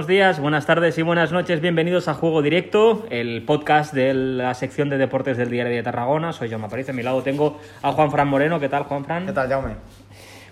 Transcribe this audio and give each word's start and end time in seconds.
Buenos 0.00 0.08
días, 0.08 0.40
buenas 0.40 0.64
tardes 0.64 0.96
y 0.96 1.02
buenas 1.02 1.30
noches. 1.30 1.60
Bienvenidos 1.60 2.08
a 2.08 2.14
Juego 2.14 2.40
Directo, 2.40 3.06
el 3.10 3.42
podcast 3.42 3.92
de 3.92 4.14
la 4.14 4.54
sección 4.54 4.88
de 4.88 4.96
deportes 4.96 5.36
del 5.36 5.50
Diario 5.50 5.76
de 5.76 5.82
Tarragona. 5.82 6.32
Soy 6.32 6.48
Jaume 6.48 6.64
Aparicio. 6.64 6.94
A 6.94 6.96
mi 6.96 7.02
lado 7.02 7.22
tengo 7.22 7.58
a 7.82 7.92
Juan 7.92 8.10
Fran 8.10 8.26
Moreno. 8.26 8.58
¿Qué 8.58 8.70
tal, 8.70 8.84
Juan 8.84 9.04
Fran? 9.04 9.26
¿Qué 9.26 9.34
tal, 9.34 9.50
Jaume? 9.50 9.74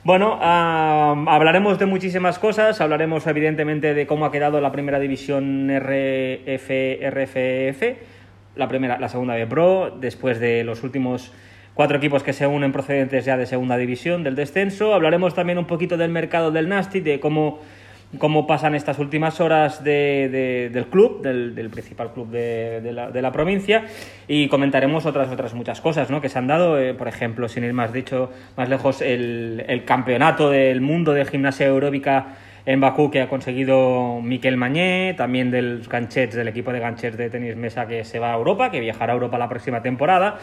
Bueno, 0.05 0.39
hablaremos 0.43 1.79
de 1.79 1.87
muchísimas 1.87 2.39
cosas. 2.39 2.79
Hablaremos, 2.83 3.27
evidentemente, 3.27 3.95
de 3.95 4.07
cómo 4.07 4.27
ha 4.27 4.31
quedado 4.31 4.61
la 4.61 4.71
primera 4.71 5.01
división 5.01 5.71
RF, 5.71 6.69
RFF, 7.09 7.83
la, 8.55 8.69
primera, 8.69 8.99
la 8.99 9.09
segunda 9.09 9.33
de 9.33 9.47
Pro, 9.47 9.97
después 9.99 10.41
de 10.41 10.63
los 10.63 10.83
últimos 10.83 11.33
cuatro 11.73 11.97
equipos 11.97 12.23
que 12.23 12.35
se 12.35 12.47
unen 12.47 12.73
procedentes 12.73 13.25
ya 13.25 13.39
de 13.39 13.47
segunda 13.47 13.79
división, 13.79 14.25
del 14.25 14.35
descenso. 14.35 14.93
Hablaremos 14.93 15.33
también 15.35 15.57
un 15.57 15.67
poquito 15.67 15.97
del 15.97 16.11
mercado 16.11 16.51
del 16.51 16.69
Nasty, 16.69 17.01
de 17.01 17.19
cómo 17.19 17.61
cómo 18.17 18.47
pasan 18.47 18.75
estas 18.75 18.99
últimas 18.99 19.41
horas 19.41 19.85
del 19.85 20.87
club, 20.91 21.21
del, 21.23 21.69
principal 21.71 22.13
club 22.13 22.31
de, 22.31 23.21
la, 23.23 23.33
provincia, 23.33 23.85
y 24.27 24.49
comentaremos 24.49 25.05
otras 25.05 25.31
otras 25.31 25.53
muchas 25.53 25.81
cosas 25.81 26.09
¿no? 26.11 26.21
que 26.21 26.31
se 26.31 26.39
han 26.39 26.47
dado, 26.47 26.79
eh, 26.79 26.95
por 26.95 27.09
ejemplo, 27.09 27.49
sin 27.49 27.65
ir 27.65 27.75
más 27.75 27.93
dicho, 27.93 28.31
más 28.57 28.69
lejos, 28.69 29.03
el, 29.03 29.83
campeonato 29.85 30.51
del 30.51 30.81
mundo 30.81 31.13
de 31.13 31.25
gimnasia 31.25 31.67
aeróbica 31.67 32.37
en 32.67 32.81
Bakú 32.81 33.11
que 33.11 33.23
ha 33.23 33.29
conseguido 33.29 34.21
Miquel 34.23 34.57
Mañé, 34.57 35.15
también 35.15 35.51
del 35.51 35.87
Ganchets, 35.89 36.35
del 36.35 36.49
equipo 36.49 36.73
de 36.73 36.81
Ganchets 36.81 37.17
de 37.17 37.31
tenis 37.31 37.57
mesa 37.57 37.87
que 37.87 38.05
se 38.05 38.19
va 38.19 38.33
a 38.33 38.37
Europa, 38.37 38.71
que 38.71 38.81
viajará 38.81 39.13
a 39.13 39.15
Europa 39.15 39.39
la 39.39 39.49
próxima 39.49 39.81
temporada, 39.81 40.39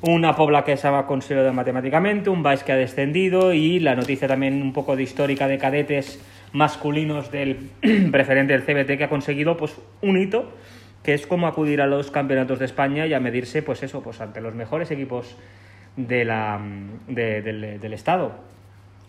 una 0.00 0.34
Pobla 0.34 0.64
que 0.64 0.76
se 0.76 0.88
ha 0.88 1.06
conseguido 1.06 1.52
matemáticamente, 1.52 2.30
un 2.30 2.42
Baix 2.42 2.62
que 2.64 2.72
ha 2.72 2.76
descendido 2.76 3.52
y 3.52 3.80
la 3.80 3.96
noticia 3.96 4.28
también 4.28 4.62
un 4.62 4.72
poco 4.72 4.96
de 4.96 5.02
histórica 5.02 5.46
de 5.46 5.58
cadetes 5.58 6.22
masculinos 6.52 7.30
del 7.30 7.70
preferente 8.12 8.52
del 8.52 8.62
CBT 8.62 8.98
que 8.98 9.04
ha 9.04 9.08
conseguido 9.08 9.56
pues 9.56 9.76
un 10.02 10.18
hito 10.18 10.52
que 11.02 11.14
es 11.14 11.26
como 11.26 11.46
acudir 11.46 11.80
a 11.80 11.86
los 11.86 12.10
campeonatos 12.10 12.58
de 12.58 12.64
España 12.64 13.06
y 13.06 13.14
a 13.14 13.20
medirse 13.20 13.62
pues 13.62 13.82
eso 13.82 14.02
pues 14.02 14.20
ante 14.20 14.40
los 14.40 14.54
mejores 14.54 14.90
equipos 14.90 15.36
de 15.96 16.24
la, 16.24 16.60
del, 17.06 17.80
del 17.80 17.92
estado 17.92 18.32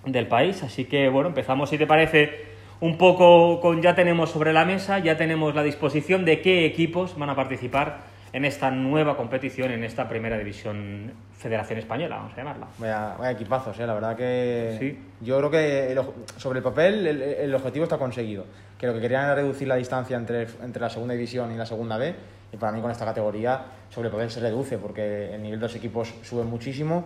del 0.06 0.28
país. 0.28 0.64
Así 0.64 0.86
que 0.86 1.10
bueno 1.10 1.30
empezamos 1.30 1.70
si 1.70 1.78
te 1.78 1.88
parece 1.88 2.46
un 2.80 2.98
poco 2.98 3.60
con 3.60 3.82
ya 3.82 3.96
tenemos 3.96 4.30
sobre 4.32 4.54
la 4.54 4.66
mesa 4.66 5.00
ya 5.00 5.18
tenemos 5.18 5.54
la 5.56 5.64
disposición 5.64 6.26
de 6.26 6.42
qué 6.42 6.66
equipos 6.66 7.18
van 7.18 7.30
a 7.30 7.36
participar 7.36 8.09
en 8.34 8.46
esta 8.46 8.72
nueva 8.72 9.18
competición, 9.18 9.72
en 9.72 9.84
esta 9.84 10.08
primera 10.08 10.38
división 10.38 11.12
Federación 11.38 11.80
Española, 11.80 12.18
vamos 12.18 12.34
a 12.34 12.38
llamarla. 12.38 12.68
Vaya, 12.78 13.32
equipazos, 13.32 13.80
¿eh? 13.80 13.88
la 13.88 13.94
verdad 13.94 14.16
que 14.16 14.76
sí. 14.80 15.00
yo 15.22 15.38
creo 15.38 15.50
que 15.50 15.98
sobre 16.38 16.60
el 16.60 16.64
papel 16.64 17.08
el, 17.08 17.56
objetivo 17.56 17.84
está 17.84 17.98
conseguido, 17.98 18.46
que 18.78 18.88
lo 18.88 18.94
que 18.94 19.00
querían 19.00 19.24
era 19.24 19.36
reducir 19.36 19.68
la 19.68 19.76
distancia 19.76 20.18
entre, 20.18 20.48
entre 20.62 20.82
la 20.82 20.90
segunda 20.90 21.14
división 21.14 21.52
y 21.54 21.56
la 21.56 21.66
segunda 21.66 21.98
B, 21.98 22.14
y 22.52 22.58
para 22.58 22.72
mí 22.72 22.82
con 22.82 22.92
esta 22.92 23.06
categoría 23.06 23.64
sobre 23.90 24.08
el 24.08 24.12
papel 24.12 24.30
se 24.30 24.40
reduce, 24.42 24.78
porque 24.78 25.34
el 25.34 25.42
nivel 25.42 25.60
de 25.60 25.66
los 25.68 25.76
equipos 25.76 26.14
sube 26.24 26.44
muchísimo, 26.44 27.06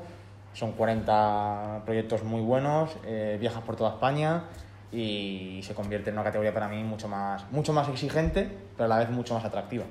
son 0.54 0.74
40 0.74 1.82
proyectos 1.86 2.24
muy 2.24 2.42
buenos, 2.42 2.98
eh, 3.06 3.38
viajas 3.40 3.64
por 3.64 3.76
toda 3.76 3.92
España, 3.92 4.44
y 4.94 5.60
se 5.64 5.74
convierte 5.74 6.12
en 6.12 6.16
una 6.16 6.24
categoría 6.24 6.54
para 6.54 6.68
mí 6.68 6.84
mucho 6.84 7.08
más, 7.08 7.50
mucho 7.52 7.74
más 7.74 7.90
exigente, 7.90 8.48
pero 8.78 8.86
a 8.86 8.88
la 8.88 9.00
vez 9.00 9.10
mucho 9.10 9.34
más 9.34 9.44
atractiva. 9.44 9.86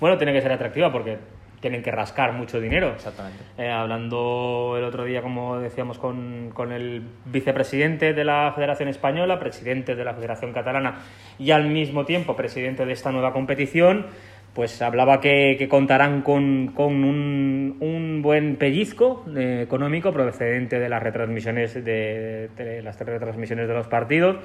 Bueno, 0.00 0.16
tiene 0.16 0.32
que 0.32 0.40
ser 0.40 0.52
atractiva 0.52 0.90
porque 0.90 1.18
tienen 1.60 1.82
que 1.82 1.90
rascar 1.90 2.34
mucho 2.34 2.60
dinero. 2.60 2.90
Exactamente. 2.90 3.42
Eh, 3.56 3.70
hablando 3.70 4.74
el 4.76 4.84
otro 4.84 5.04
día, 5.04 5.22
como 5.22 5.58
decíamos, 5.58 5.98
con, 5.98 6.50
con, 6.52 6.72
el 6.72 7.02
vicepresidente 7.24 8.12
de 8.12 8.22
la 8.22 8.52
Federación 8.54 8.90
Española, 8.90 9.38
presidente 9.38 9.94
de 9.94 10.04
la 10.04 10.12
Federación 10.12 10.52
Catalana 10.52 10.96
y 11.38 11.52
al 11.52 11.66
mismo 11.66 12.04
tiempo 12.04 12.36
presidente 12.36 12.84
de 12.84 12.92
esta 12.92 13.12
nueva 13.12 13.32
competición, 13.32 14.08
pues 14.54 14.80
hablaba 14.82 15.20
que, 15.20 15.66
contarán 15.68 16.22
con, 16.22 16.72
un, 16.76 18.20
buen 18.22 18.56
pellizco 18.56 19.24
eh, 19.36 19.62
económico 19.64 20.12
procedente 20.12 20.78
de 20.78 20.88
las 20.88 21.02
retransmisiones 21.02 21.84
de, 21.84 22.80
las 22.82 22.98
retransmisiones 22.98 23.68
de 23.68 23.74
los 23.74 23.88
partidos 23.88 24.36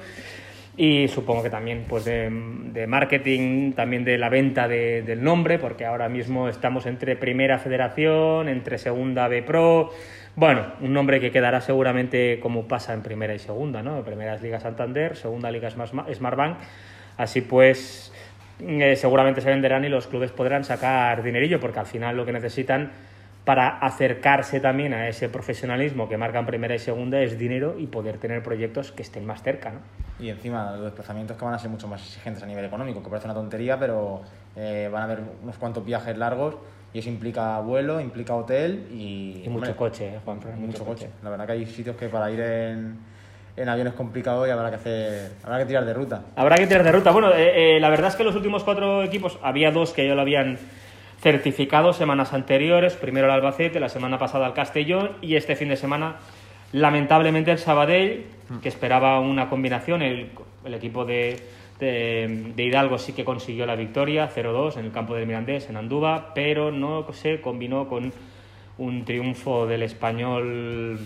y 0.76 1.08
supongo 1.08 1.42
que 1.42 1.50
también 1.50 1.84
pues 1.88 2.04
de, 2.04 2.86
marketing, 2.88 3.72
también 3.72 4.04
de 4.04 4.18
la 4.18 4.28
venta 4.28 4.66
del 4.66 5.22
nombre, 5.22 5.58
porque 5.58 5.86
ahora 5.86 6.08
mismo 6.08 6.48
estamos 6.48 6.86
entre 6.86 7.16
Primera 7.16 7.58
Federación, 7.58 8.48
entre 8.48 8.78
Segunda 8.78 9.28
B 9.28 9.42
Pro, 9.42 9.90
bueno, 10.36 10.66
un 10.80 10.92
nombre 10.92 11.20
que 11.20 11.30
quedará 11.30 11.60
seguramente 11.60 12.40
como 12.40 12.66
pasa 12.66 12.94
en 12.94 13.02
Primera 13.02 13.34
y 13.34 13.38
Segunda, 13.38 13.82
¿no? 13.82 14.02
Primera 14.04 14.34
es 14.34 14.42
Liga 14.42 14.60
Santander, 14.60 15.16
Segunda 15.16 15.50
Liga 15.50 15.70
Smartbank, 15.70 16.58
así 17.16 17.42
pues 17.42 18.12
eh, 18.62 18.96
seguramente 18.96 19.40
se 19.40 19.48
venderán 19.48 19.84
y 19.84 19.88
los 19.88 20.06
clubes 20.06 20.32
podrán 20.32 20.64
sacar 20.64 21.22
dinerillo, 21.22 21.60
porque 21.60 21.80
al 21.80 21.86
final 21.86 22.16
lo 22.16 22.24
que 22.24 22.32
necesitan 22.32 22.90
para 23.44 23.78
acercarse 23.78 24.60
también 24.60 24.92
a 24.92 25.08
ese 25.08 25.28
profesionalismo 25.28 26.08
que 26.08 26.16
marcan 26.16 26.46
primera 26.46 26.74
y 26.74 26.78
segunda 26.78 27.20
es 27.20 27.38
dinero 27.38 27.76
y 27.78 27.86
poder 27.86 28.18
tener 28.18 28.42
proyectos 28.42 28.92
que 28.92 29.02
estén 29.02 29.24
más 29.24 29.42
cerca. 29.42 29.70
¿no? 29.70 29.78
Y 30.18 30.28
encima 30.28 30.72
los 30.72 30.84
desplazamientos 30.84 31.36
que 31.36 31.44
van 31.44 31.54
a 31.54 31.58
ser 31.58 31.70
mucho 31.70 31.88
más 31.88 32.02
exigentes 32.02 32.42
a 32.42 32.46
nivel 32.46 32.64
económico, 32.64 33.02
que 33.02 33.08
parece 33.08 33.26
una 33.26 33.34
tontería, 33.34 33.78
pero 33.78 34.22
eh, 34.56 34.88
van 34.92 35.02
a 35.02 35.04
haber 35.04 35.20
unos 35.42 35.56
cuantos 35.56 35.84
viajes 35.84 36.16
largos 36.18 36.56
y 36.92 36.98
eso 36.98 37.08
implica 37.08 37.58
vuelo, 37.60 38.00
implica 38.00 38.34
hotel 38.34 38.88
y... 38.92 39.42
Y 39.44 39.48
mucho 39.48 39.74
coche, 39.76 40.14
¿eh, 40.14 40.20
Juan. 40.24 40.40
Mucho, 40.58 40.84
coche. 40.84 41.08
La 41.22 41.30
verdad 41.30 41.46
que 41.46 41.52
hay 41.52 41.66
sitios 41.66 41.96
que 41.96 42.08
para 42.08 42.30
ir 42.30 42.40
en 42.40 42.98
en 43.56 43.68
avión 43.68 43.88
es 43.88 43.94
complicado 43.94 44.46
y 44.46 44.50
habrá 44.50 44.70
que 44.70 44.76
hacer 44.76 45.32
habrá 45.42 45.58
que 45.58 45.66
tirar 45.66 45.84
de 45.84 45.94
ruta. 45.94 46.22
Habrá 46.36 46.56
que 46.56 46.66
tirar 46.66 46.84
de 46.84 46.92
ruta. 46.92 47.10
Bueno, 47.10 47.32
eh, 47.32 47.76
eh, 47.76 47.80
la 47.80 47.90
verdad 47.90 48.08
es 48.08 48.16
que 48.16 48.24
los 48.24 48.34
últimos 48.34 48.64
cuatro 48.64 49.02
equipos, 49.02 49.38
había 49.42 49.70
dos 49.70 49.92
que 49.92 50.06
ya 50.06 50.14
lo 50.14 50.22
habían 50.22 50.58
certificado 51.20 51.92
semanas 51.92 52.32
anteriores, 52.32 52.94
primero 52.94 53.26
el 53.26 53.32
Albacete, 53.32 53.78
la 53.78 53.88
semana 53.88 54.18
pasada 54.18 54.46
el 54.46 54.54
Castellón 54.54 55.10
y 55.20 55.36
este 55.36 55.54
fin 55.54 55.68
de 55.68 55.76
semana 55.76 56.16
lamentablemente 56.72 57.50
el 57.50 57.58
Sabadell, 57.58 58.26
que 58.62 58.68
esperaba 58.68 59.20
una 59.20 59.48
combinación, 59.48 60.02
el, 60.02 60.30
equipo 60.72 61.04
de, 61.04 61.40
de, 61.78 62.64
Hidalgo 62.64 62.98
sí 62.98 63.12
que 63.12 63.24
consiguió 63.24 63.66
la 63.66 63.74
victoria, 63.76 64.30
0-2 64.34 64.78
en 64.78 64.86
el 64.86 64.92
campo 64.92 65.14
del 65.14 65.26
Mirandés, 65.26 65.68
en 65.68 65.76
Andúba, 65.76 66.32
pero 66.34 66.70
no 66.70 67.06
se 67.12 67.40
combinó 67.40 67.88
con 67.88 68.12
un 68.78 69.04
triunfo 69.04 69.66
del 69.66 69.82
español 69.82 70.98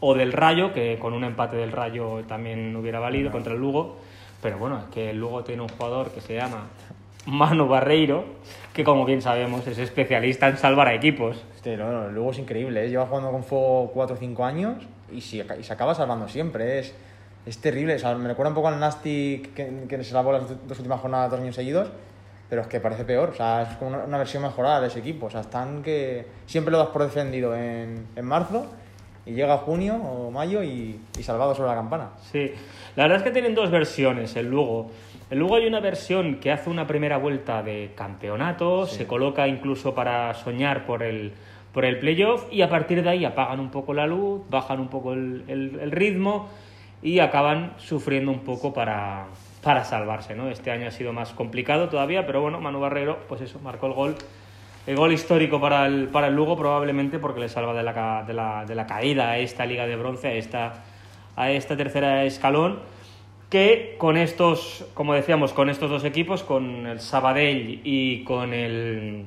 o 0.00 0.14
del 0.14 0.32
Rayo, 0.32 0.72
que 0.72 0.98
con 0.98 1.12
un 1.12 1.24
empate 1.24 1.56
del 1.56 1.72
Rayo 1.72 2.24
también 2.26 2.74
hubiera 2.76 3.00
valido 3.00 3.30
contra 3.30 3.54
el 3.54 3.60
Lugo. 3.60 3.96
Pero 4.42 4.58
bueno, 4.58 4.78
es 4.78 4.84
que 4.94 5.10
el 5.10 5.18
Lugo 5.18 5.44
tiene 5.44 5.62
un 5.62 5.68
jugador 5.68 6.10
que 6.10 6.20
se 6.20 6.34
llama 6.34 6.66
Manu 7.26 7.66
Barreiro, 7.66 8.24
que 8.72 8.84
como 8.84 9.04
bien 9.04 9.22
sabemos 9.22 9.66
es 9.66 9.78
especialista 9.78 10.48
en 10.48 10.58
salvar 10.58 10.88
a 10.88 10.94
equipos. 10.94 11.42
Este, 11.54 11.76
no, 11.76 12.08
el 12.08 12.14
Lugo 12.14 12.30
es 12.32 12.38
increíble, 12.38 12.84
¿eh? 12.84 12.88
lleva 12.90 13.06
jugando 13.06 13.30
con 13.30 13.42
fuego 13.42 13.90
4 13.94 14.16
o 14.16 14.18
5 14.18 14.44
años 14.44 14.86
y, 15.10 15.20
si, 15.20 15.40
y, 15.40 15.62
se 15.62 15.72
acaba 15.72 15.94
salvando 15.94 16.28
siempre. 16.28 16.78
Es, 16.80 16.94
es 17.46 17.58
terrible, 17.60 17.96
me 18.18 18.28
recuerda 18.28 18.50
un 18.50 18.54
poco 18.54 18.68
al 18.68 18.78
Nasty 18.78 19.50
que, 19.54 19.86
que 19.88 19.96
se 19.98 20.10
salvó 20.10 20.32
las 20.32 20.48
dos 20.66 20.78
últimas 20.78 21.00
jornadas 21.00 21.30
dos 21.30 21.40
años 21.40 21.54
seguidos 21.54 21.90
pero 22.48 22.62
es 22.62 22.68
que 22.68 22.80
parece 22.80 23.04
peor, 23.04 23.30
o 23.30 23.34
sea, 23.34 23.62
es 23.62 23.76
como 23.76 23.90
una, 23.90 24.18
versión 24.18 24.42
mejorada 24.42 24.80
de 24.80 24.86
ese 24.86 25.00
equipo, 25.00 25.26
o 25.26 25.30
sea, 25.30 25.40
están 25.40 25.82
que 25.82 26.26
siempre 26.46 26.70
lo 26.70 26.78
das 26.78 26.88
por 26.88 27.02
defendido 27.02 27.56
en, 27.56 28.06
en 28.14 28.24
marzo 28.24 28.66
y 29.26 29.32
llega 29.32 29.58
junio 29.58 29.96
o 29.96 30.30
mayo 30.30 30.62
y, 30.62 31.00
salvado 31.20 31.54
sobre 31.54 31.70
la 31.70 31.74
campana. 31.74 32.10
Sí, 32.30 32.52
la 32.94 33.02
verdad 33.02 33.18
es 33.18 33.24
que 33.24 33.32
tienen 33.32 33.54
dos 33.54 33.70
versiones 33.70 34.36
el 34.36 34.48
Lugo. 34.48 34.92
El 35.28 35.40
Lugo 35.40 35.56
hay 35.56 35.66
una 35.66 35.80
versión 35.80 36.36
que 36.36 36.52
hace 36.52 36.70
una 36.70 36.86
primera 36.86 37.18
vuelta 37.18 37.62
de 37.62 37.90
campeonato, 37.96 38.86
se 38.86 39.08
coloca 39.08 39.48
incluso 39.48 39.92
para 39.92 40.32
soñar 40.34 40.86
por 40.86 41.02
el, 41.02 41.32
por 41.72 41.84
el 41.84 41.98
playoff 41.98 42.44
y 42.52 42.62
a 42.62 42.68
partir 42.68 43.02
de 43.02 43.10
ahí 43.10 43.24
apagan 43.24 43.58
un 43.58 43.70
poco 43.70 43.92
la 43.92 44.06
luz, 44.06 44.42
bajan 44.48 44.78
un 44.78 44.88
poco 44.88 45.12
el, 45.12 45.42
el, 45.48 45.90
ritmo 45.90 46.48
y 47.02 47.18
acaban 47.18 47.74
sufriendo 47.78 48.30
un 48.30 48.40
poco 48.40 48.72
para, 48.72 49.26
para 49.60 49.82
salvarse. 49.82 50.36
¿no? 50.36 50.48
Este 50.48 50.70
año 50.70 50.86
ha 50.86 50.92
sido 50.92 51.12
más 51.12 51.32
complicado 51.32 51.88
todavía, 51.88 52.24
pero 52.24 52.40
bueno, 52.40 52.60
Manu 52.60 52.78
Barrero, 52.78 53.18
pues 53.28 53.40
eso, 53.40 53.58
marcó 53.58 53.88
el 53.88 53.92
gol 53.94 54.14
el 54.86 54.96
gol 54.96 55.12
histórico 55.12 55.60
para 55.60 55.86
el, 55.86 56.08
para 56.08 56.28
el 56.28 56.34
Lugo 56.34 56.56
probablemente 56.56 57.18
porque 57.18 57.40
le 57.40 57.48
salva 57.48 57.74
de 57.74 57.82
la, 57.82 58.24
de 58.24 58.32
la, 58.32 58.64
de 58.64 58.74
la 58.74 58.86
caída 58.86 59.30
a 59.30 59.38
esta 59.38 59.66
liga 59.66 59.86
de 59.86 59.96
bronce, 59.96 60.28
a 60.28 60.34
esta, 60.34 60.84
a 61.34 61.50
esta 61.50 61.76
tercera 61.76 62.24
escalón, 62.24 62.78
que 63.50 63.96
con 63.98 64.16
estos, 64.16 64.86
como 64.94 65.14
decíamos, 65.14 65.52
con 65.52 65.70
estos 65.70 65.90
dos 65.90 66.04
equipos, 66.04 66.44
con 66.44 66.86
el 66.86 67.00
Sabadell 67.00 67.80
y 67.82 68.22
con 68.22 68.54
el, 68.54 69.24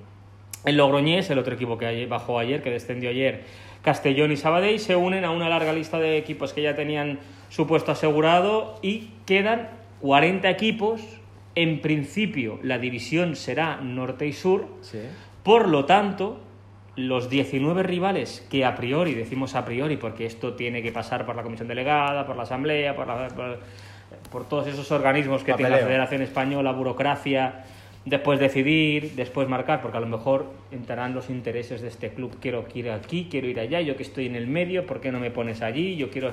el 0.64 0.78
Logroñés, 0.78 1.30
el 1.30 1.40
otro 1.40 1.56
equipo 1.56 1.78
que 1.78 2.06
bajó 2.06 2.40
ayer, 2.40 2.64
que 2.64 2.72
descendió 2.72 3.10
ayer, 3.10 3.44
Castellón 3.82 4.32
y 4.32 4.38
Sabadell, 4.38 4.80
se 4.80 4.96
unen 4.96 5.26
a 5.26 5.32
una 5.32 5.50
larga 5.50 5.74
lista 5.74 6.00
de 6.00 6.18
equipos 6.18 6.54
que 6.54 6.62
ya 6.62 6.76
tenían 6.76 7.20
su 7.50 7.68
puesto 7.68 7.92
asegurado 7.92 8.80
y 8.82 9.10
quedan 9.26 9.70
40 10.02 10.50
equipos. 10.50 11.02
En 11.56 11.82
principio 11.82 12.60
la 12.62 12.78
división 12.78 13.36
será 13.36 13.78
norte 13.78 14.28
y 14.28 14.34
sur. 14.34 14.68
Sí 14.82 15.00
por 15.50 15.68
lo 15.68 15.86
tanto, 15.86 16.38
los 16.96 17.28
19 17.28 17.82
rivales 17.82 18.46
que 18.52 18.66
a 18.66 18.76
priori, 18.76 19.16
decimos 19.16 19.56
a 19.56 19.66
priori 19.66 19.98
porque 19.98 20.28
esto 20.28 20.54
tiene 20.54 20.84
que 20.84 20.92
pasar 20.92 21.26
por 21.26 21.36
la 21.36 21.42
comisión 21.42 21.68
delegada, 21.68 22.28
por 22.28 22.36
la 22.36 22.44
asamblea, 22.44 22.96
por, 22.96 23.08
por 24.32 24.48
todos 24.48 24.68
esos 24.68 24.92
organismos 24.92 25.44
que 25.44 25.56
tiene 25.56 25.72
la 25.72 25.80
Federación 25.80 26.22
Española, 26.22 26.72
burocracia, 26.72 27.64
después 28.06 28.40
decidir, 28.40 29.14
después 29.16 29.50
marcar, 29.50 29.82
porque 29.82 29.98
a 29.98 30.02
lo 30.02 30.06
mejor 30.06 30.52
entrarán 30.70 31.16
los 31.16 31.32
intereses 31.32 31.82
de 31.82 31.88
este 31.88 32.12
club. 32.12 32.38
Quiero 32.40 32.68
ir 32.76 32.92
aquí, 32.92 33.28
quiero 33.28 33.48
ir 33.48 33.60
allá, 33.60 33.82
yo 33.82 33.96
que 33.96 34.04
estoy 34.04 34.28
en 34.28 34.36
el 34.36 34.46
medio, 34.46 34.86
¿por 34.86 35.02
qué 35.02 35.12
no 35.12 35.20
me 35.20 35.32
pones 35.32 35.64
allí? 35.64 35.96
Yo 35.96 36.12
quiero... 36.12 36.32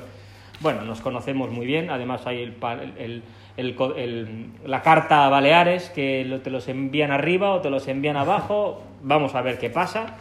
Bueno, 0.60 0.82
nos 0.82 1.00
conocemos 1.00 1.50
muy 1.50 1.66
bien, 1.66 1.90
además 1.90 2.26
hay 2.26 2.42
el, 2.42 3.22
el, 3.56 4.50
la 4.64 4.82
carta 4.82 5.26
a 5.26 5.28
Baleares, 5.28 5.90
que 5.90 6.40
te 6.42 6.50
los 6.50 6.68
envían 6.68 7.10
arriba 7.10 7.52
o 7.52 7.60
te 7.60 7.70
los 7.70 7.86
envían 7.88 8.16
abajo, 8.16 8.82
vamos 9.02 9.34
a 9.34 9.42
ver 9.42 9.58
qué 9.58 9.70
pasa. 9.70 10.16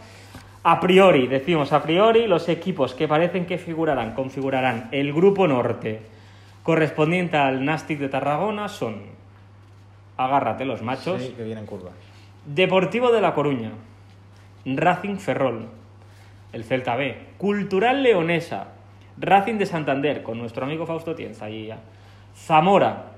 A 0.62 0.80
priori, 0.80 1.26
decimos 1.26 1.72
a 1.72 1.82
priori, 1.82 2.26
los 2.26 2.48
equipos 2.48 2.92
que 2.94 3.06
parecen 3.06 3.46
que 3.46 3.56
figurarán, 3.56 4.14
configurarán 4.14 4.88
el 4.90 5.12
grupo 5.12 5.46
norte 5.46 6.00
correspondiente 6.66 7.36
al 7.36 7.64
Nastic 7.64 8.00
de 8.00 8.08
Tarragona 8.08 8.68
son, 8.68 9.02
agárrate 10.16 10.64
los 10.64 10.82
machos, 10.82 11.22
sí, 11.22 11.34
que 11.36 11.44
vienen. 11.44 11.64
Deportivo 12.44 13.12
de 13.12 13.20
La 13.20 13.34
Coruña, 13.34 13.70
Racing 14.64 15.18
Ferrol, 15.18 15.68
el 16.52 16.64
Celta 16.64 16.96
B, 16.96 17.16
Cultural 17.38 18.02
Leonesa, 18.02 18.72
Racing 19.18 19.54
de 19.54 19.66
Santander, 19.66 20.22
con 20.22 20.38
nuestro 20.38 20.64
amigo 20.64 20.86
Fausto 20.86 21.14
Tienza, 21.14 21.48
ya. 21.48 21.78
Zamora, 22.34 23.12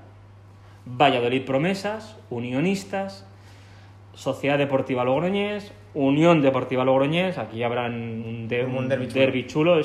Valladolid 0.85 1.43
Promesas, 1.43 2.17
Unionistas, 2.29 3.25
Sociedad 4.13 4.57
Deportiva 4.57 5.03
Logroñés, 5.03 5.71
Unión 5.93 6.41
Deportiva 6.41 6.85
Logroñés, 6.85 7.37
aquí 7.37 7.63
habrá 7.63 7.85
un, 7.87 8.47
derby, 8.47 9.47
chulo, 9.47 9.81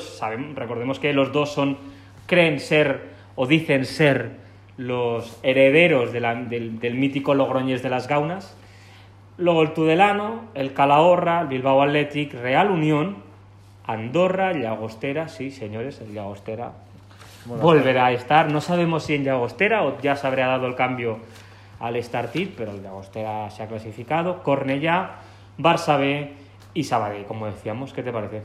recordemos 0.55 0.99
que 0.99 1.13
los 1.13 1.31
dos 1.31 1.51
son, 1.51 1.77
creen 2.25 2.59
ser 2.59 3.01
o 3.35 3.47
dicen 3.47 3.85
ser 3.85 4.31
los 4.77 5.39
herederos 5.43 6.11
del, 6.11 6.95
mítico 6.95 7.33
Logroñés 7.33 7.81
de 7.81 7.89
las 7.89 8.07
Gaunas, 8.07 8.57
luego 9.37 9.61
el 9.61 9.73
Tudelano, 9.73 10.45
el 10.53 10.73
Calahorra, 10.73 11.41
el 11.41 11.47
Bilbao 11.47 11.81
Athletic, 11.81 12.33
Real 12.33 12.71
Unión, 12.71 13.17
Andorra, 13.87 14.53
Llagostera, 14.53 15.27
sí 15.27 15.51
señores, 15.51 16.01
el 16.01 16.13
Llagostera 16.13 16.71
volverá 17.45 18.07
a 18.07 18.11
estar, 18.11 18.51
no 18.51 18.61
sabemos 18.61 19.03
si 19.03 19.15
en 19.15 19.23
Llagostera 19.23 19.83
o 19.83 19.99
ya 20.01 20.15
se 20.15 20.25
habría 20.25 20.47
dado 20.47 20.67
el 20.67 20.75
cambio 20.75 21.19
al 21.79 22.01
Startit, 22.01 22.55
pero 22.55 22.71
el 22.71 22.81
Llagostera 22.81 23.49
se 23.51 23.63
ha 23.63 23.67
clasificado, 23.67 24.41
Cornellá, 24.43 25.17
Barça 25.57 25.99
B 25.99 26.33
y 26.73 26.83
Sabadell, 26.83 27.25
como 27.25 27.45
decíamos. 27.47 27.93
¿Qué 27.93 28.03
te 28.03 28.11
parece? 28.11 28.41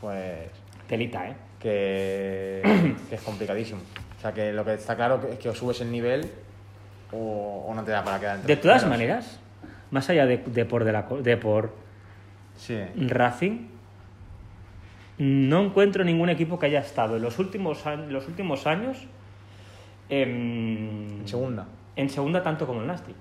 Pues... 0.00 0.50
Telita, 0.86 1.28
¿eh? 1.28 1.34
Que, 1.58 2.94
es 3.10 3.20
complicadísimo. 3.22 3.80
O 4.18 4.20
sea, 4.20 4.32
que 4.32 4.52
lo 4.52 4.64
que 4.64 4.74
está 4.74 4.94
claro 4.94 5.20
es 5.30 5.38
que 5.38 5.48
o 5.48 5.54
subes 5.54 5.80
el 5.80 5.90
nivel 5.90 6.30
o, 7.12 7.70
no 7.74 7.82
te 7.82 7.90
da 7.90 8.04
para 8.04 8.20
quedar 8.20 8.42
De 8.42 8.56
todas 8.56 8.86
maneras, 8.86 9.38
más 9.90 10.08
allá 10.10 10.26
de, 10.26 10.38
por, 10.38 10.84
de, 10.84 10.92
la, 10.92 11.02
de 11.02 11.36
por 11.36 11.74
Racing, 12.96 13.68
no 15.22 15.62
encuentro 15.62 16.02
ningún 16.02 16.30
equipo 16.30 16.58
que 16.58 16.66
haya 16.66 16.80
estado 16.80 17.14
en 17.14 17.22
los 17.22 17.38
últimos, 17.38 17.84
los 18.08 18.26
últimos 18.26 18.66
años 18.66 19.06
en 20.08 21.22
segunda. 21.26 21.64
En 21.94 22.10
segunda 22.10 22.42
tanto 22.42 22.66
como 22.66 22.80
el 22.80 22.88
Nastic. 22.88 23.14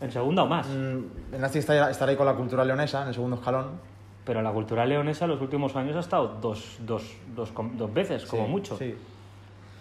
¿En 0.00 0.10
segunda 0.10 0.42
o 0.42 0.46
más? 0.46 0.66
Mm, 0.68 1.34
el 1.34 1.40
Nastic 1.40 1.60
estará 1.60 2.10
ahí 2.10 2.16
con 2.16 2.26
la 2.26 2.34
cultura 2.34 2.64
leonesa 2.64 3.02
en 3.02 3.08
el 3.08 3.14
segundo 3.14 3.36
escalón. 3.36 3.80
Pero 4.24 4.42
la 4.42 4.50
cultura 4.50 4.84
leonesa 4.84 5.24
en 5.26 5.30
los 5.30 5.40
últimos 5.40 5.74
años 5.76 5.96
ha 5.96 6.00
estado 6.00 6.36
dos, 6.40 6.78
dos, 6.80 7.16
dos, 7.34 7.52
dos 7.74 7.94
veces, 7.94 8.26
como 8.26 8.48
mucho. 8.48 8.76
Sí. 8.76 8.94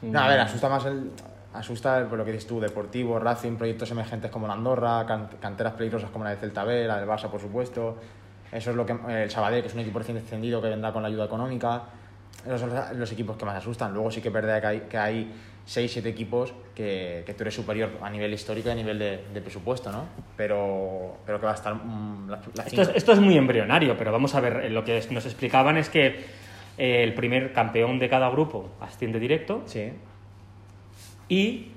No, 0.03 0.19
a 0.19 0.27
ver, 0.27 0.39
asusta 0.39 0.69
más 0.69 0.85
el. 0.85 1.11
Asusta 1.53 2.07
por 2.07 2.19
lo 2.19 2.25
que 2.25 2.31
dices 2.31 2.45
tú, 2.45 2.59
Deportivo, 2.59 3.17
Racing, 3.17 3.55
proyectos 3.55 3.89
emergentes 3.89 4.29
como 4.29 4.45
la 4.45 4.53
Andorra, 4.53 5.05
canteras 5.39 5.73
peligrosas 5.73 6.11
como 6.11 6.23
la 6.23 6.29
de 6.29 6.35
Celta 6.37 6.63
B, 6.63 6.85
la 6.85 6.99
del 6.99 7.09
Barça, 7.09 7.29
por 7.29 7.41
supuesto. 7.41 7.97
Eso 8.57 8.71
es 8.71 8.75
lo 8.75 8.85
que. 8.85 8.95
El 9.07 9.29
Sabadell, 9.29 9.61
que 9.61 9.67
es 9.67 9.73
un 9.75 9.81
equipo 9.81 9.99
recién 9.99 10.17
descendido 10.17 10.59
que 10.59 10.69
vendrá 10.69 10.91
con 10.91 11.03
la 11.03 11.09
ayuda 11.09 11.25
económica. 11.25 11.83
Esos 12.43 12.61
son 12.61 12.71
los 12.99 13.11
equipos 13.11 13.37
que 13.37 13.45
más 13.45 13.55
asustan. 13.55 13.93
Luego 13.93 14.09
sí 14.09 14.19
que 14.19 14.29
es 14.29 14.33
verdad 14.33 14.59
que 14.59 14.67
hay, 14.67 14.79
que 14.81 14.97
hay 14.97 15.31
6, 15.65 15.91
7 15.91 16.09
equipos 16.09 16.53
que, 16.73 17.23
que, 17.25 17.33
tú 17.35 17.43
eres 17.43 17.53
superior 17.53 17.91
a 18.01 18.09
nivel 18.09 18.33
histórico 18.33 18.69
y 18.69 18.71
a 18.71 18.75
nivel 18.75 18.97
de, 18.97 19.41
presupuesto, 19.41 19.91
¿no? 19.91 20.05
Pero, 20.35 21.17
pero 21.25 21.39
que 21.39 21.45
va 21.45 21.51
a 21.51 21.55
estar... 21.55 21.75
Mm, 21.75 22.33
esto, 22.65 22.81
es, 22.81 22.89
esto, 22.95 23.11
es, 23.11 23.19
muy 23.19 23.37
embrionario, 23.37 23.95
pero 23.97 24.11
vamos 24.11 24.33
a 24.33 24.39
ver, 24.39 24.65
eh, 24.65 24.69
lo 24.69 24.83
que 24.83 25.03
nos 25.11 25.25
explicaban 25.25 25.77
es 25.77 25.89
que 25.89 26.07
eh, 26.77 27.03
el 27.03 27.13
primer 27.13 27.53
campeón 27.53 27.99
de 27.99 28.09
cada 28.09 28.29
grupo 28.29 28.69
asciende 28.79 29.19
directo. 29.19 29.63
Sí. 29.65 29.91
Y 31.29 31.67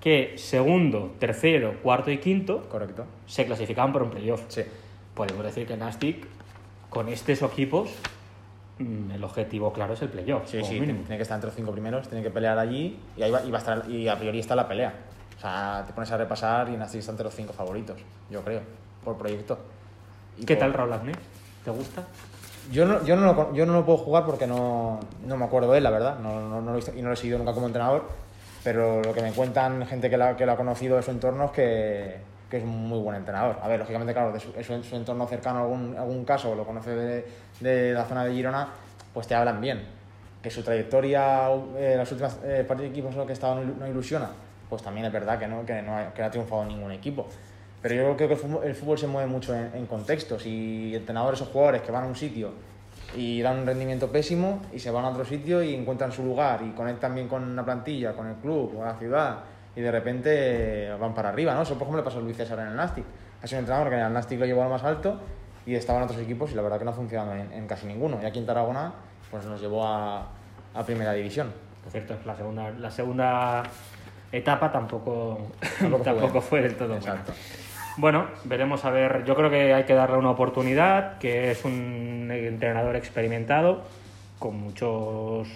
que 0.00 0.34
segundo, 0.36 1.16
tercero, 1.18 1.80
cuarto 1.82 2.10
y 2.10 2.18
quinto 2.18 2.68
Correcto. 2.68 3.04
se 3.26 3.44
clasificaban 3.44 3.92
por 3.92 4.04
un 4.04 4.10
playoff. 4.10 4.44
Sí. 4.48 4.62
Podemos 5.14 5.44
decir 5.44 5.66
que 5.66 5.76
Nastic, 5.76 6.26
con 6.90 7.08
estos 7.08 7.42
equipos, 7.42 7.90
Mm, 8.78 9.12
el 9.12 9.22
objetivo 9.22 9.72
claro 9.72 9.94
es 9.94 10.02
el 10.02 10.08
playoff. 10.08 10.48
Sí, 10.50 10.64
sí, 10.64 10.80
tiene 10.80 11.16
que 11.16 11.22
estar 11.22 11.36
entre 11.36 11.48
los 11.48 11.54
cinco 11.54 11.70
primeros, 11.70 12.08
tiene 12.08 12.24
que 12.24 12.30
pelear 12.30 12.58
allí 12.58 12.98
y 13.16 13.22
ahí 13.22 13.30
va, 13.30 13.42
y 13.44 13.50
va 13.50 13.58
a 13.58 13.60
estar, 13.60 13.88
y 13.88 14.08
a 14.08 14.18
priori 14.18 14.40
está 14.40 14.56
la 14.56 14.66
pelea. 14.66 14.92
O 15.36 15.40
sea, 15.40 15.84
te 15.86 15.92
pones 15.92 16.10
a 16.10 16.16
repasar 16.16 16.68
y 16.70 16.76
Nastic 16.76 17.00
está 17.00 17.12
entre 17.12 17.24
los 17.24 17.34
cinco 17.34 17.52
favoritos, 17.52 17.96
yo 18.30 18.42
creo, 18.42 18.62
por 19.04 19.16
proyecto. 19.16 19.58
¿Y 20.38 20.44
¿Qué 20.44 20.56
tal 20.56 20.72
Raúl 20.72 20.92
Agné? 20.92 21.12
¿Te 21.64 21.70
gusta? 21.70 22.02
Yo 22.72 22.84
no, 22.84 23.04
yo, 23.04 23.14
no 23.14 23.32
lo, 23.32 23.54
yo 23.54 23.64
no 23.64 23.74
lo 23.74 23.84
puedo 23.84 23.98
jugar 23.98 24.24
porque 24.24 24.46
no, 24.46 24.98
no 25.24 25.36
me 25.36 25.44
acuerdo 25.44 25.70
de 25.70 25.78
él, 25.78 25.84
la 25.84 25.90
verdad, 25.90 26.18
no, 26.18 26.40
no, 26.40 26.60
no 26.60 26.72
lo 26.72 26.78
y 26.78 27.02
no 27.02 27.08
lo 27.08 27.14
he 27.14 27.16
seguido 27.16 27.38
nunca 27.38 27.52
como 27.52 27.66
entrenador, 27.66 28.08
pero 28.64 29.02
lo 29.02 29.12
que 29.12 29.22
me 29.22 29.32
cuentan 29.32 29.86
gente 29.86 30.10
que, 30.10 30.16
la, 30.16 30.36
que 30.36 30.46
lo 30.46 30.52
ha 30.52 30.56
conocido 30.56 30.96
de 30.96 31.02
su 31.02 31.12
entorno 31.12 31.44
es 31.44 31.50
que, 31.52 32.16
que 32.54 32.58
es 32.58 32.64
muy 32.64 33.00
buen 33.00 33.16
entrenador. 33.16 33.58
A 33.60 33.66
ver, 33.66 33.80
lógicamente, 33.80 34.12
claro, 34.12 34.32
de 34.32 34.38
su, 34.38 34.52
su, 34.62 34.94
entorno 34.94 35.26
cercano, 35.26 35.62
algún, 35.62 35.96
algún 35.98 36.24
caso, 36.24 36.54
lo 36.54 36.64
conoce 36.64 36.90
de, 36.94 37.26
de, 37.58 37.92
la 37.92 38.04
zona 38.04 38.24
de 38.24 38.32
Girona, 38.32 38.68
pues 39.12 39.26
te 39.26 39.34
hablan 39.34 39.60
bien. 39.60 39.82
Que 40.40 40.50
su 40.50 40.62
trayectoria, 40.62 41.48
eh, 41.76 41.94
las 41.96 42.12
últimas 42.12 42.38
eh, 42.44 42.64
partidos 42.66 42.82
de 42.82 42.86
equipos 42.90 43.10
en 43.10 43.18
los 43.18 43.26
que 43.26 43.32
estaba 43.32 43.60
no, 43.60 43.88
ilusiona, 43.88 44.30
pues 44.70 44.84
también 44.84 45.04
es 45.04 45.12
verdad 45.12 45.36
que 45.36 45.48
no, 45.48 45.66
que 45.66 45.82
no, 45.82 45.96
ha, 45.96 46.14
que 46.14 46.22
no 46.22 46.28
ha 46.28 46.30
triunfado 46.30 46.64
ningún 46.64 46.92
equipo. 46.92 47.26
Pero 47.82 47.96
yo 47.96 48.16
creo 48.16 48.28
que 48.28 48.68
el 48.68 48.74
fútbol, 48.76 48.98
se 48.98 49.08
mueve 49.08 49.28
mucho 49.28 49.52
en, 49.52 49.72
en, 49.74 49.86
contextos 49.86 50.46
y 50.46 50.94
entrenadores 50.94 51.42
o 51.42 51.46
jugadores 51.46 51.82
que 51.82 51.90
van 51.90 52.04
a 52.04 52.06
un 52.06 52.14
sitio 52.14 52.52
y 53.16 53.42
dan 53.42 53.58
un 53.58 53.66
rendimiento 53.66 54.12
pésimo 54.12 54.62
y 54.72 54.78
se 54.78 54.92
van 54.92 55.04
a 55.04 55.08
otro 55.08 55.24
sitio 55.24 55.60
y 55.60 55.74
encuentran 55.74 56.12
su 56.12 56.22
lugar 56.22 56.62
y 56.62 56.70
conectan 56.70 57.16
bien 57.16 57.26
con 57.26 57.56
la 57.56 57.64
plantilla, 57.64 58.12
con 58.12 58.28
el 58.28 58.36
club, 58.36 58.76
con 58.76 58.84
la 58.84 58.94
ciudad 58.94 59.38
y 59.76 59.80
de 59.80 59.90
repente 59.90 60.90
van 61.00 61.14
para 61.14 61.30
arriba, 61.30 61.54
¿no? 61.54 61.62
Eso 61.62 61.74
por 61.74 61.82
ejemplo 61.82 62.00
le 62.00 62.04
pasó 62.04 62.18
a 62.18 62.22
Luis 62.22 62.36
César 62.36 62.58
en 62.60 62.68
el 62.68 62.76
Nastic. 62.76 63.04
Ha 63.42 63.46
sido 63.46 63.58
un 63.58 63.62
entrenador 63.64 63.90
que 63.90 63.96
en 63.96 64.06
el 64.06 64.12
Nastic 64.12 64.38
lo 64.38 64.46
llevó 64.46 64.62
al 64.62 64.70
más 64.70 64.84
alto 64.84 65.20
y 65.66 65.74
estaba 65.74 65.98
en 65.98 66.04
otros 66.04 66.20
equipos 66.20 66.52
y 66.52 66.54
la 66.54 66.62
verdad 66.62 66.78
que 66.78 66.84
no 66.84 66.90
ha 66.90 66.94
funcionado 66.94 67.34
en, 67.34 67.66
casi 67.66 67.86
ninguno. 67.86 68.18
Y 68.22 68.26
aquí 68.26 68.38
en 68.38 68.46
Tarragona 68.46 68.92
pues 69.30 69.44
nos 69.46 69.60
llevó 69.60 69.86
a, 69.86 70.28
a 70.74 70.82
primera 70.84 71.12
división. 71.12 71.52
Por 71.82 71.92
cierto, 71.92 72.16
la 72.24 72.34
segunda, 72.34 72.70
la 72.70 72.90
segunda 72.90 73.62
etapa 74.32 74.72
tampoco, 74.72 75.38
tampoco, 76.04 76.40
fue, 76.40 76.62
del 76.62 76.76
todo 76.76 76.94
Exacto. 76.94 77.32
Bueno, 77.96 78.26
veremos 78.44 78.84
a 78.84 78.90
ver. 78.90 79.24
Yo 79.24 79.36
creo 79.36 79.50
que 79.50 79.72
hay 79.72 79.84
que 79.84 79.94
darle 79.94 80.16
una 80.16 80.30
oportunidad, 80.30 81.18
que 81.18 81.52
es 81.52 81.64
un 81.64 82.28
entrenador 82.30 82.96
experimentado, 82.96 83.84
con 84.38 84.56
muchos 84.56 85.48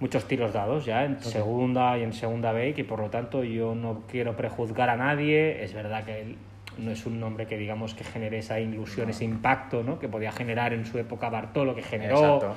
muchos 0.00 0.26
tiros 0.26 0.52
dados 0.52 0.86
ya 0.86 1.04
en 1.04 1.20
segunda 1.20 1.96
y 1.98 2.02
en 2.02 2.12
segunda 2.12 2.52
B 2.52 2.74
y 2.76 2.82
por 2.82 3.00
lo 3.00 3.10
tanto 3.10 3.44
yo 3.44 3.74
no 3.74 4.02
quiero 4.08 4.36
prejuzgar 4.36 4.88
a 4.88 4.96
nadie. 4.96 5.62
Es 5.62 5.74
verdad 5.74 6.04
que 6.04 6.22
él 6.22 6.36
no 6.78 6.90
es 6.90 7.04
un 7.06 7.20
nombre 7.20 7.46
que 7.46 7.58
digamos 7.58 7.94
que 7.94 8.04
genere 8.04 8.38
esa 8.38 8.58
ilusión, 8.58 9.10
ese 9.10 9.24
impacto 9.24 9.82
¿no? 9.82 9.98
que 9.98 10.08
podía 10.08 10.32
generar 10.32 10.72
en 10.72 10.86
su 10.86 10.98
época 10.98 11.28
Bartolo, 11.28 11.74
que 11.74 11.82
generó, 11.82 12.54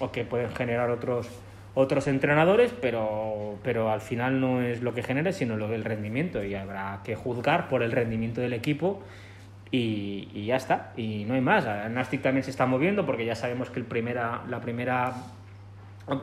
o 0.00 0.10
que 0.10 0.24
pueden 0.24 0.50
generar 0.50 0.90
otros 0.90 1.28
otros 1.74 2.06
entrenadores, 2.06 2.74
pero, 2.82 3.58
pero 3.62 3.90
al 3.90 4.02
final 4.02 4.40
no 4.40 4.60
es 4.60 4.82
lo 4.82 4.92
que 4.92 5.02
genera, 5.02 5.32
sino 5.32 5.56
lo 5.56 5.68
del 5.68 5.84
rendimiento 5.84 6.44
y 6.44 6.54
habrá 6.54 7.00
que 7.02 7.16
juzgar 7.16 7.68
por 7.68 7.82
el 7.82 7.92
rendimiento 7.92 8.42
del 8.42 8.52
equipo 8.52 9.02
y, 9.70 10.28
y 10.34 10.44
ya 10.44 10.56
está, 10.56 10.92
y 10.98 11.24
no 11.24 11.32
hay 11.32 11.40
más. 11.40 11.64
Nastic 11.90 12.20
también 12.20 12.44
se 12.44 12.50
está 12.50 12.66
moviendo 12.66 13.06
porque 13.06 13.24
ya 13.24 13.34
sabemos 13.34 13.70
que 13.70 13.80
el 13.80 13.86
primera, 13.86 14.42
la 14.50 14.60
primera 14.60 15.14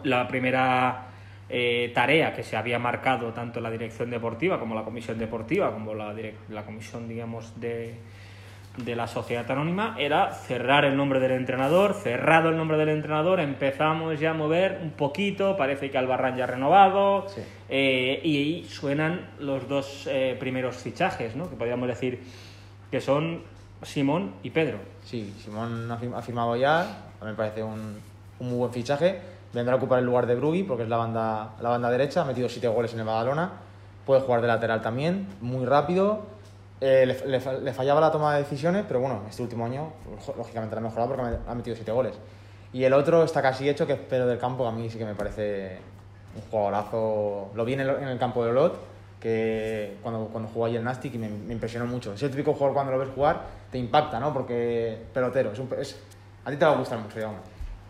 la 0.03 0.27
primera 0.27 1.09
eh, 1.49 1.91
tarea 1.95 2.33
que 2.33 2.43
se 2.43 2.55
había 2.55 2.77
marcado 2.77 3.33
tanto 3.33 3.59
la 3.59 3.71
dirección 3.71 4.11
deportiva 4.11 4.59
como 4.59 4.75
la 4.75 4.83
comisión 4.83 5.17
deportiva, 5.17 5.71
como 5.71 5.95
la, 5.95 6.13
la 6.49 6.63
comisión, 6.63 7.07
digamos, 7.07 7.59
de, 7.59 7.95
de 8.77 8.95
la 8.95 9.07
sociedad 9.07 9.49
anónima, 9.49 9.95
era 9.97 10.31
cerrar 10.31 10.85
el 10.85 10.95
nombre 10.95 11.19
del 11.19 11.31
entrenador. 11.31 11.95
Cerrado 11.95 12.49
el 12.49 12.57
nombre 12.57 12.77
del 12.77 12.89
entrenador, 12.89 13.39
empezamos 13.39 14.19
ya 14.19 14.31
a 14.31 14.33
mover 14.33 14.79
un 14.81 14.91
poquito, 14.91 15.57
parece 15.57 15.89
que 15.89 15.97
Albarrán 15.97 16.37
ya 16.37 16.43
ha 16.43 16.47
renovado, 16.47 17.25
eh, 17.67 18.21
y 18.23 18.65
suenan 18.69 19.31
los 19.39 19.67
dos 19.67 20.07
eh, 20.07 20.37
primeros 20.39 20.77
fichajes, 20.77 21.35
¿no? 21.35 21.49
que 21.49 21.55
podríamos 21.55 21.87
decir 21.87 22.19
que 22.91 23.01
son 23.01 23.41
Simón 23.81 24.35
y 24.43 24.51
Pedro. 24.51 24.77
Sí, 25.03 25.33
Simón 25.43 25.91
ha 25.91 26.21
firmado 26.21 26.55
ya, 26.55 27.05
me 27.23 27.33
parece 27.33 27.63
un, 27.63 27.97
un 28.39 28.49
muy 28.49 28.57
buen 28.57 28.71
fichaje 28.71 29.38
vendrá 29.53 29.73
a 29.73 29.77
ocupar 29.77 29.99
el 29.99 30.05
lugar 30.05 30.25
de 30.27 30.35
Brugui 30.35 30.63
porque 30.63 30.83
es 30.83 30.89
la 30.89 30.97
banda, 30.97 31.55
la 31.61 31.69
banda 31.69 31.89
derecha, 31.89 32.21
ha 32.21 32.25
metido 32.25 32.49
7 32.49 32.67
goles 32.67 32.93
en 32.93 32.99
el 32.99 33.05
Badalona, 33.05 33.51
puede 34.05 34.21
jugar 34.21 34.41
de 34.41 34.47
lateral 34.47 34.81
también, 34.81 35.27
muy 35.41 35.65
rápido. 35.65 36.21
Eh, 36.81 37.05
le, 37.05 37.39
le, 37.61 37.73
fallaba 37.73 37.99
la 37.99 38.09
toma 38.11 38.35
de 38.35 38.43
decisiones, 38.43 38.85
pero 38.87 39.01
bueno, 39.01 39.23
este 39.29 39.41
último 39.41 39.65
año, 39.65 39.91
lógicamente 40.37 40.75
la 40.75 40.81
ha 40.81 40.83
mejorado 40.83 41.09
porque 41.09 41.37
ha 41.45 41.55
metido 41.55 41.75
7 41.75 41.91
goles. 41.91 42.13
Y 42.71 42.83
el 42.83 42.93
otro 42.93 43.23
está 43.23 43.41
casi 43.41 43.67
hecho, 43.67 43.87
que 43.87 43.93
es 43.93 43.99
Pedro 43.99 44.27
del 44.27 44.37
Campo, 44.37 44.63
que 44.63 44.69
a 44.69 44.71
mí 44.71 44.89
sí 44.89 44.97
que 44.97 45.05
me 45.05 45.15
parece 45.15 45.79
un 46.35 46.41
jugadorazo. 46.49 47.49
Lo 47.55 47.65
vi 47.65 47.73
en 47.73 47.81
el, 47.81 48.19
campo 48.19 48.43
de 48.43 48.51
Olot, 48.51 48.79
que 49.19 49.97
cuando, 50.03 50.27
cuando 50.27 50.49
jugó 50.49 50.65
ahí 50.65 50.75
el 50.75 50.83
Nastic 50.83 51.15
y 51.15 51.17
me, 51.17 51.27
impresionó 51.51 51.87
mucho. 51.87 52.13
Es 52.13 52.21
el 52.21 52.29
típico 52.29 52.53
jugador 52.53 52.73
cuando 52.73 52.91
lo 52.91 52.99
ves 52.99 53.09
jugar, 53.13 53.41
te 53.71 53.77
impacta, 53.77 54.19
¿no? 54.19 54.31
Porque 54.31 54.97
pelotero, 55.13 55.51
es, 55.51 55.59
un, 55.59 55.69
es 55.79 55.99
a 56.45 56.51
ti 56.51 56.57
te 56.57 56.65
va 56.65 56.73
a 56.73 56.75
gustar 56.75 56.99
mucho, 56.99 57.15
digamos. 57.15 57.41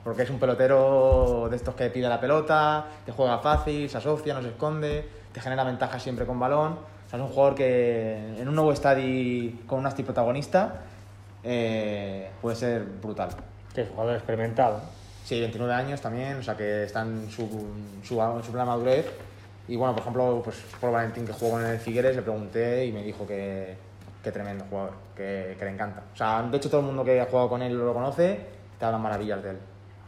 Porque 0.03 0.23
es 0.23 0.29
un 0.29 0.39
pelotero 0.39 1.47
de 1.49 1.55
estos 1.55 1.75
que 1.75 1.89
pide 1.89 2.07
la 2.07 2.19
pelota, 2.19 2.85
te 3.05 3.11
juega 3.11 3.39
fácil, 3.39 3.89
se 3.89 3.97
asocia, 3.97 4.33
no 4.33 4.41
se 4.41 4.49
esconde, 4.49 5.07
te 5.33 5.41
genera 5.41 5.63
ventaja 5.63 5.99
siempre 5.99 6.25
con 6.25 6.39
balón. 6.39 6.73
O 6.73 7.09
sea, 7.09 7.19
es 7.19 7.25
un 7.25 7.31
jugador 7.31 7.55
que 7.55 8.35
en 8.39 8.47
un 8.47 8.55
nuevo 8.55 8.71
estadio 8.71 9.51
con 9.67 9.79
un 9.79 9.83
Nastic 9.83 10.05
protagonista 10.05 10.81
eh, 11.43 12.29
puede 12.41 12.55
ser 12.55 12.83
brutal. 12.83 13.29
Que 13.73 13.81
es 13.81 13.89
jugador 13.89 14.15
experimentado. 14.15 14.81
Sí, 15.23 15.39
29 15.39 15.73
años 15.73 16.01
también, 16.01 16.37
o 16.37 16.43
sea 16.43 16.55
que 16.55 16.83
está 16.83 17.01
en 17.01 17.29
su, 17.29 17.47
su, 18.03 18.21
en 18.21 18.43
su 18.43 18.51
plena 18.51 18.65
madurez. 18.65 19.05
Y 19.67 19.75
bueno, 19.75 19.93
por 19.93 20.01
ejemplo, 20.01 20.41
pues 20.43 20.57
por 20.79 20.91
Valentín 20.91 21.25
que 21.25 21.33
jugó 21.33 21.59
en 21.59 21.67
el 21.67 21.79
Figueres, 21.79 22.15
le 22.15 22.23
pregunté 22.23 22.85
y 22.85 22.91
me 22.91 23.03
dijo 23.03 23.27
que, 23.27 23.75
que 24.23 24.31
tremendo 24.31 24.65
jugador, 24.69 24.93
que, 25.15 25.55
que, 25.59 25.65
le 25.65 25.71
encanta. 25.71 26.01
O 26.13 26.17
sea, 26.17 26.41
de 26.41 26.57
hecho 26.57 26.69
todo 26.69 26.81
el 26.81 26.87
mundo 26.87 27.03
que 27.03 27.21
ha 27.21 27.25
jugado 27.25 27.49
con 27.49 27.61
él 27.61 27.77
lo 27.77 27.93
conoce, 27.93 28.39
te 28.79 28.85
habla 28.85 28.97
maravillas 28.97 29.43
de 29.43 29.51
él. 29.51 29.57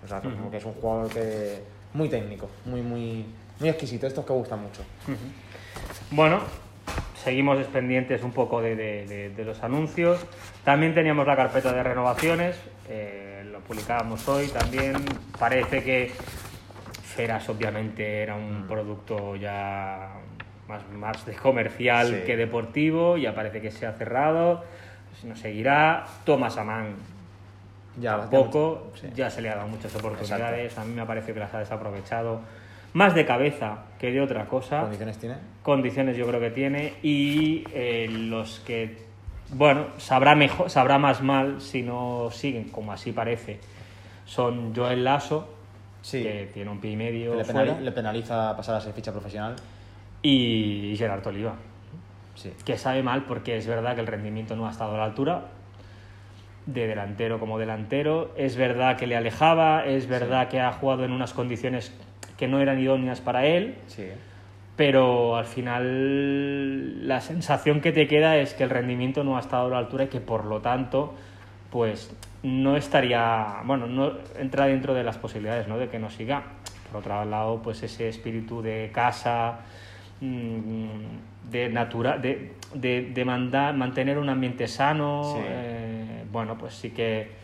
O 0.03 0.07
sea, 0.07 0.19
como 0.21 0.49
que 0.49 0.57
es 0.57 0.65
un 0.65 0.73
jugador 0.73 1.09
que 1.09 1.61
muy 1.93 2.09
técnico, 2.09 2.49
muy, 2.65 2.81
muy, 2.81 3.25
muy 3.59 3.69
exquisito, 3.69 4.07
estos 4.07 4.25
que 4.25 4.33
gustan 4.33 4.61
mucho. 4.61 4.81
Bueno, 6.09 6.39
seguimos 7.23 7.63
pendientes 7.67 8.23
un 8.23 8.31
poco 8.31 8.61
de, 8.61 8.75
de, 8.75 9.29
de, 9.29 9.45
los 9.45 9.61
anuncios. 9.63 10.25
También 10.63 10.93
teníamos 10.93 11.27
la 11.27 11.35
carpeta 11.35 11.71
de 11.71 11.83
renovaciones, 11.83 12.55
eh, 12.89 13.43
lo 13.51 13.59
publicábamos 13.59 14.27
hoy 14.27 14.47
también. 14.47 14.95
Parece 15.37 15.83
que 15.83 16.11
Feras 17.03 17.47
obviamente 17.49 18.21
era 18.21 18.35
un 18.35 18.63
mm. 18.63 18.67
producto 18.67 19.35
ya 19.35 20.13
más, 20.67 20.87
más 20.89 21.25
de 21.25 21.33
comercial 21.33 22.23
que 22.25 22.37
deportivo, 22.37 23.17
ya 23.17 23.35
parece 23.35 23.61
que 23.61 23.69
se 23.69 23.85
ha 23.85 23.93
cerrado, 23.93 24.63
pues 25.09 25.25
no 25.25 25.35
seguirá. 25.35 26.05
Thomas 26.25 26.57
Amán 26.57 26.95
ya 27.99 28.29
poco, 28.29 28.91
ya 29.13 29.29
se 29.29 29.41
le 29.41 29.49
ha 29.49 29.55
dado 29.55 29.67
muchas 29.67 29.93
oportunidades, 29.95 30.77
a 30.77 30.85
mí 30.85 30.93
me 30.93 31.05
parece 31.05 31.33
que 31.33 31.39
las 31.39 31.53
ha 31.53 31.59
desaprovechado 31.59 32.41
más 32.93 33.15
de 33.15 33.25
cabeza 33.25 33.85
que 33.99 34.11
de 34.11 34.21
otra 34.21 34.45
cosa. 34.47 34.81
¿Condiciones 34.81 35.17
tiene? 35.17 35.35
Condiciones 35.63 36.17
yo 36.17 36.27
creo 36.27 36.39
que 36.39 36.51
tiene 36.51 36.95
y 37.01 37.63
eh, 37.73 38.07
los 38.09 38.59
que, 38.61 39.05
bueno, 39.51 39.87
sabrá, 39.97 40.35
mejor, 40.35 40.69
sabrá 40.69 40.97
más 40.97 41.21
mal 41.21 41.61
si 41.61 41.81
no 41.81 42.29
siguen, 42.31 42.69
como 42.69 42.91
así 42.91 43.11
parece, 43.11 43.59
son 44.25 44.75
Joel 44.75 45.03
Lasso, 45.03 45.53
que 46.09 46.49
tiene 46.53 46.69
un 46.71 46.79
pie 46.79 46.91
y 46.91 46.95
medio. 46.95 47.35
Le, 47.35 47.45
penaliza, 47.45 47.79
le 47.79 47.91
penaliza 47.91 48.55
pasar 48.55 48.75
a 48.75 48.81
ser 48.81 48.93
ficha 48.93 49.11
profesional. 49.11 49.55
Y 50.23 50.93
Gerardo 50.97 51.29
Oliva, 51.29 51.55
que 52.63 52.77
sabe 52.77 53.01
mal 53.01 53.25
porque 53.25 53.57
es 53.57 53.65
verdad 53.65 53.95
que 53.95 54.01
el 54.01 54.07
rendimiento 54.07 54.55
no 54.55 54.67
ha 54.67 54.71
estado 54.71 54.95
a 54.95 54.97
la 54.97 55.05
altura 55.05 55.45
de 56.65 56.87
delantero 56.87 57.39
como 57.39 57.57
delantero. 57.57 58.33
Es 58.37 58.55
verdad 58.55 58.97
que 58.97 59.07
le 59.07 59.15
alejaba, 59.15 59.85
es 59.85 60.07
verdad 60.07 60.47
que 60.47 60.59
ha 60.59 60.71
jugado 60.71 61.03
en 61.05 61.11
unas 61.11 61.33
condiciones 61.33 61.93
que 62.37 62.47
no 62.47 62.59
eran 62.59 62.79
idóneas 62.79 63.21
para 63.21 63.45
él. 63.45 63.75
Sí. 63.87 64.07
Pero 64.75 65.35
al 65.35 65.45
final 65.45 67.07
la 67.07 67.21
sensación 67.21 67.81
que 67.81 67.91
te 67.91 68.07
queda 68.07 68.37
es 68.37 68.53
que 68.53 68.63
el 68.63 68.69
rendimiento 68.69 69.23
no 69.23 69.37
ha 69.37 69.39
estado 69.39 69.67
a 69.67 69.69
la 69.69 69.77
altura 69.77 70.05
y 70.05 70.07
que 70.07 70.21
por 70.21 70.45
lo 70.45 70.61
tanto, 70.61 71.13
pues 71.69 72.15
no 72.43 72.75
estaría, 72.75 73.57
bueno, 73.65 73.87
no 73.87 74.13
entra 74.39 74.65
dentro 74.65 74.93
de 74.93 75.03
las 75.03 75.17
posibilidades, 75.17 75.67
¿no? 75.67 75.77
De 75.77 75.89
que 75.89 75.99
no 75.99 76.09
siga. 76.09 76.43
Por 76.91 77.01
otro 77.01 77.23
lado, 77.25 77.61
pues 77.61 77.83
ese 77.83 78.09
espíritu 78.09 78.61
de 78.61 78.89
casa, 78.93 79.59
mm, 80.19 81.49
de 81.49 81.69
natura, 81.69 82.17
de, 82.17 82.53
de, 82.73 83.25
mandar, 83.25 83.75
mantener 83.75 84.17
un 84.17 84.29
ambiente 84.29 84.67
sano, 84.67 85.35
eh, 85.37 86.00
bueno, 86.31 86.57
pues 86.57 86.73
sí 86.75 86.91
que 86.91 87.41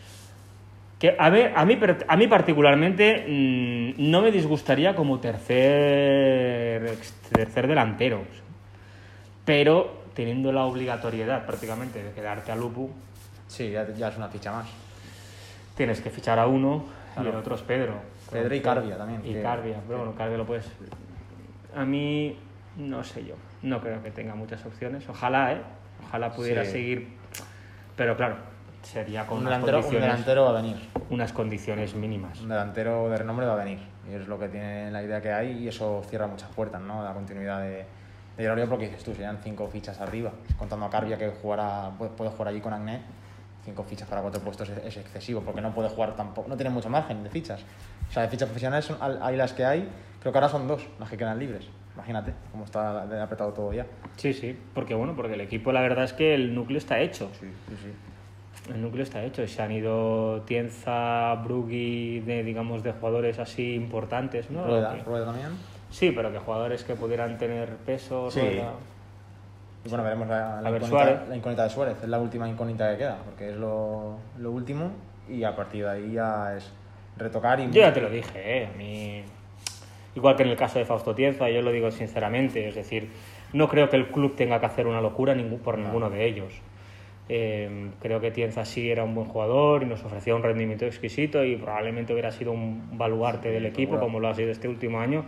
que 0.99 1.15
a, 1.17 1.29
ver, 1.29 1.53
a, 1.55 1.63
mí, 1.63 1.77
a 2.07 2.17
mí 2.17 2.27
particularmente 2.27 3.25
mm, 3.27 4.09
no 4.09 4.21
me 4.21 4.31
disgustaría 4.31 4.95
como 4.95 5.19
tercer, 5.19 6.97
tercer 7.31 7.67
delantero, 7.67 8.23
pero 9.45 10.05
teniendo 10.15 10.51
la 10.51 10.65
obligatoriedad 10.65 11.45
prácticamente 11.45 12.01
de 12.01 12.11
quedarte 12.11 12.51
a 12.51 12.55
Lupu. 12.55 12.89
Sí, 13.47 13.69
ya, 13.69 13.83
es 13.83 14.17
una 14.17 14.27
ficha 14.27 14.51
más. 14.51 14.67
Tienes 15.75 16.01
que 16.01 16.09
fichar 16.09 16.39
a 16.39 16.47
uno 16.47 16.85
y 17.21 17.27
el 17.27 17.35
otro 17.35 17.55
es 17.55 17.61
Pedro. 17.61 17.93
Pedro 18.31 18.55
y 18.55 18.61
Carbia 18.61 18.97
también. 18.97 19.21
Y 19.23 19.39
Carbia, 19.41 19.77
pero 19.85 19.99
bueno, 19.99 20.15
Carbia 20.15 20.37
lo 20.37 20.45
puedes. 20.45 20.65
A 21.75 21.85
mí, 21.85 22.35
no 22.77 23.03
sé 23.03 23.23
yo, 23.23 23.35
no 23.61 23.79
creo 23.79 24.01
que 24.01 24.09
tenga 24.09 24.33
muchas 24.33 24.65
opciones. 24.65 25.07
Ojalá, 25.07 25.53
¿eh? 25.53 25.61
Ojalá 26.07 26.31
pudiera 26.31 26.65
seguir. 26.65 27.07
Pero 27.95 28.17
claro, 28.17 28.37
sería 28.87 29.27
con 29.27 29.39
un 29.39 29.45
delantero, 29.45 29.85
un 29.85 29.91
delantero 29.91 30.43
va 30.45 30.49
a 30.51 30.61
venir. 30.61 30.77
Unas 31.09 31.33
condiciones 31.33 31.93
mínimas. 31.93 32.41
Un 32.41 32.49
delantero 32.49 33.09
de 33.09 33.17
renombre 33.17 33.45
va 33.45 33.53
a 33.53 33.63
venir. 33.63 33.79
Y 34.09 34.13
es 34.13 34.27
lo 34.27 34.39
que 34.39 34.47
tiene 34.47 34.89
la 34.91 35.03
idea 35.03 35.21
que 35.21 35.31
hay 35.31 35.63
y 35.63 35.67
eso 35.67 36.01
cierra 36.09 36.27
muchas 36.27 36.49
puertas, 36.49 36.81
¿no? 36.81 37.03
La 37.03 37.13
continuidad 37.13 37.61
de, 37.61 37.85
de 38.37 38.43
Gregorio, 38.43 38.69
porque 38.69 38.85
dices 38.85 39.03
tú, 39.03 39.13
serían 39.13 39.39
cinco 39.43 39.67
fichas 39.67 39.99
arriba. 39.99 40.31
Contando 40.57 40.85
a 40.85 40.89
Carbia 40.89 41.17
que 41.17 41.29
jugará, 41.41 41.91
puede, 41.97 42.29
jugar 42.29 42.47
allí 42.47 42.61
con 42.61 42.73
Agné, 42.73 43.01
cinco 43.65 43.83
fichas 43.83 44.07
para 44.07 44.21
cuatro 44.21 44.41
puestos 44.41 44.69
es, 44.69 44.97
excesivo, 44.97 45.41
porque 45.41 45.59
no 45.59 45.73
puede 45.73 45.89
jugar 45.89 46.15
tampoco, 46.15 46.47
no 46.47 46.55
tiene 46.55 46.69
mucho 46.69 46.89
margen 46.89 47.23
de 47.23 47.29
fichas. 47.29 47.61
O 48.09 48.13
sea, 48.13 48.23
de 48.23 48.29
fichas 48.29 48.47
profesionales 48.47 48.85
son, 48.85 48.97
hay 49.01 49.35
las 49.35 49.51
que 49.51 49.65
hay, 49.65 49.89
creo 50.21 50.31
que 50.31 50.37
ahora 50.37 50.49
son 50.49 50.67
dos 50.67 50.87
las 50.97 51.09
que 51.09 51.17
quedan 51.17 51.37
libres. 51.37 51.67
Imagínate 51.95 52.33
cómo 52.51 52.63
está 52.63 53.01
apretado 53.21 53.51
todo 53.51 53.73
ya. 53.73 53.85
Sí, 54.15 54.31
sí, 54.31 54.57
porque 54.73 54.93
bueno, 54.93 55.15
porque 55.15 55.33
el 55.33 55.41
equipo 55.41 55.73
la 55.73 55.81
verdad 55.81 56.05
es 56.05 56.13
que 56.13 56.35
el 56.35 56.55
núcleo 56.55 56.77
está 56.77 56.99
hecho. 56.99 57.29
Sí, 57.39 57.47
sí, 57.67 57.75
sí 57.83 58.06
el 58.69 58.81
núcleo 58.81 59.03
está 59.03 59.23
hecho. 59.23 59.45
Se 59.47 59.61
han 59.61 59.71
ido 59.71 60.41
Tienza, 60.41 61.35
Brugui, 61.35 62.21
de, 62.21 62.43
digamos, 62.43 62.83
de 62.83 62.93
jugadores 62.93 63.39
así 63.39 63.75
importantes, 63.75 64.49
¿no? 64.49 64.65
Rueda, 64.65 64.95
Rueda 65.05 65.25
también. 65.25 65.49
Sí, 65.89 66.11
pero 66.11 66.31
que 66.31 66.39
jugadores 66.39 66.83
que 66.83 66.95
pudieran 66.95 67.37
tener 67.37 67.69
peso. 67.77 68.29
Sí. 68.29 68.41
Y 69.85 69.89
bueno, 69.89 70.03
veremos 70.03 70.27
la, 70.27 70.61
la, 70.61 70.69
incógnita, 70.69 71.25
la, 71.29 71.35
incógnita, 71.35 71.63
de 71.63 71.69
Suárez. 71.69 71.97
Es 72.03 72.09
la 72.09 72.19
última 72.19 72.49
incógnita 72.49 72.91
que 72.91 72.97
queda, 72.97 73.17
porque 73.23 73.51
es 73.51 73.55
lo, 73.55 74.17
lo, 74.37 74.51
último 74.51 74.91
y 75.29 75.43
a 75.43 75.55
partir 75.55 75.85
de 75.85 75.91
ahí 75.91 76.11
ya 76.13 76.55
es 76.57 76.69
retocar 77.15 77.59
y... 77.59 77.67
Yo 77.67 77.81
ya 77.81 77.93
te 77.93 78.01
lo 78.01 78.09
dije, 78.09 78.63
¿eh? 78.63 78.69
A 78.73 78.77
mí... 78.77 79.23
Igual 80.15 80.35
que 80.35 80.43
en 80.43 80.49
el 80.49 80.57
caso 80.57 80.79
de 80.79 80.85
Fausto 80.85 81.13
Tienza, 81.13 81.49
yo 81.49 81.61
lo 81.61 81.71
digo 81.71 81.91
sinceramente, 81.91 82.67
es 82.67 82.75
decir, 82.75 83.09
no 83.53 83.69
creo 83.69 83.89
que 83.89 83.97
el 83.97 84.07
club 84.07 84.35
tenga 84.35 84.59
que 84.59 84.65
hacer 84.65 84.87
una 84.87 84.99
locura 84.99 85.35
por 85.63 85.77
ninguno 85.77 86.09
de 86.09 86.25
ellos. 86.25 86.53
Eh, 87.29 87.89
creo 88.01 88.21
que 88.21 88.31
Tienza 88.31 88.63
sí 88.63 88.89
era 88.89 89.03
un 89.03 89.13
buen 89.13 89.27
jugador 89.27 89.83
y 89.83 89.85
nos 89.85 90.03
ofrecía 90.03 90.33
un 90.33 90.43
rendimiento 90.43 90.85
exquisito 90.85 91.43
y 91.43 91.57
probablemente 91.57 92.13
hubiera 92.13 92.31
sido 92.31 92.53
un 92.53 92.97
baluarte 92.97 93.49
del 93.49 93.65
equipo 93.65 93.99
como 93.99 94.19
lo 94.19 94.29
ha 94.29 94.35
sido 94.35 94.51
este 94.51 94.67
último 94.67 94.99
año. 94.99 95.25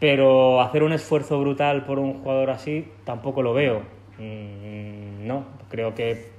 Pero 0.00 0.60
hacer 0.60 0.82
un 0.82 0.92
esfuerzo 0.92 1.40
brutal 1.40 1.84
por 1.84 1.98
un 1.98 2.14
jugador 2.14 2.50
así 2.50 2.86
tampoco 3.04 3.42
lo 3.42 3.52
veo. 3.52 3.82
Mm, 4.18 5.26
no, 5.26 5.44
creo 5.68 5.94
que, 5.94 6.30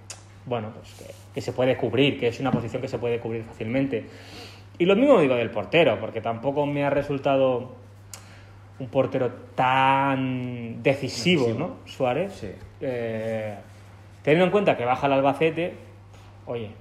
bueno, 0.45 0.71
pues 0.73 1.13
que, 1.33 1.41
se 1.41 1.53
puede 1.53 1.77
cubrir, 1.77 2.19
que 2.19 2.27
es 2.27 2.39
una 2.39 2.51
posición 2.51 2.81
que 2.81 2.87
se 2.87 2.97
puede 2.97 3.19
cubrir 3.19 3.43
fácilmente. 3.43 4.05
Y 4.77 4.85
lo 4.85 4.95
mismo 4.95 5.19
digo 5.19 5.35
del 5.35 5.51
portero, 5.51 5.99
porque 5.99 6.21
tampoco 6.21 6.65
me 6.65 6.83
ha 6.83 6.89
resultado 6.89 7.75
un 8.79 8.87
portero 8.87 9.31
tan 9.55 10.81
decisivo, 10.81 11.53
¿no? 11.53 11.77
Suárez. 11.85 12.33
Sí. 12.33 12.51
Eh, 12.81 13.55
Teniendo 14.23 14.45
en 14.45 14.51
cuenta 14.51 14.75
que 14.75 14.85
baja 14.85 15.07
el 15.07 15.13
Albacete, 15.13 15.77
oye, 16.45 16.71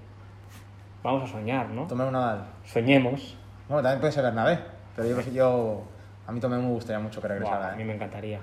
vamos 1.02 1.28
a 1.28 1.32
soñar, 1.32 1.68
¿no? 1.70 1.86
Tomé 1.86 2.04
una 2.04 2.46
Soñemos. 2.64 3.36
Bueno, 3.68 3.82
también 3.82 4.00
puede 4.00 4.12
ser 4.12 4.24
Bernabé, 4.24 4.58
pero 4.96 5.08
yo, 5.08 5.20
yo 5.30 5.82
a 6.26 6.32
mí 6.32 6.40
Tomé 6.40 6.58
me 6.58 6.68
gustaría 6.68 6.98
mucho 6.98 7.20
que 7.20 7.28
regresara. 7.28 7.72
a 7.72 7.76
mí 7.76 7.82
¿eh? 7.82 7.86
me 7.86 7.94
encantaría. 7.94 8.40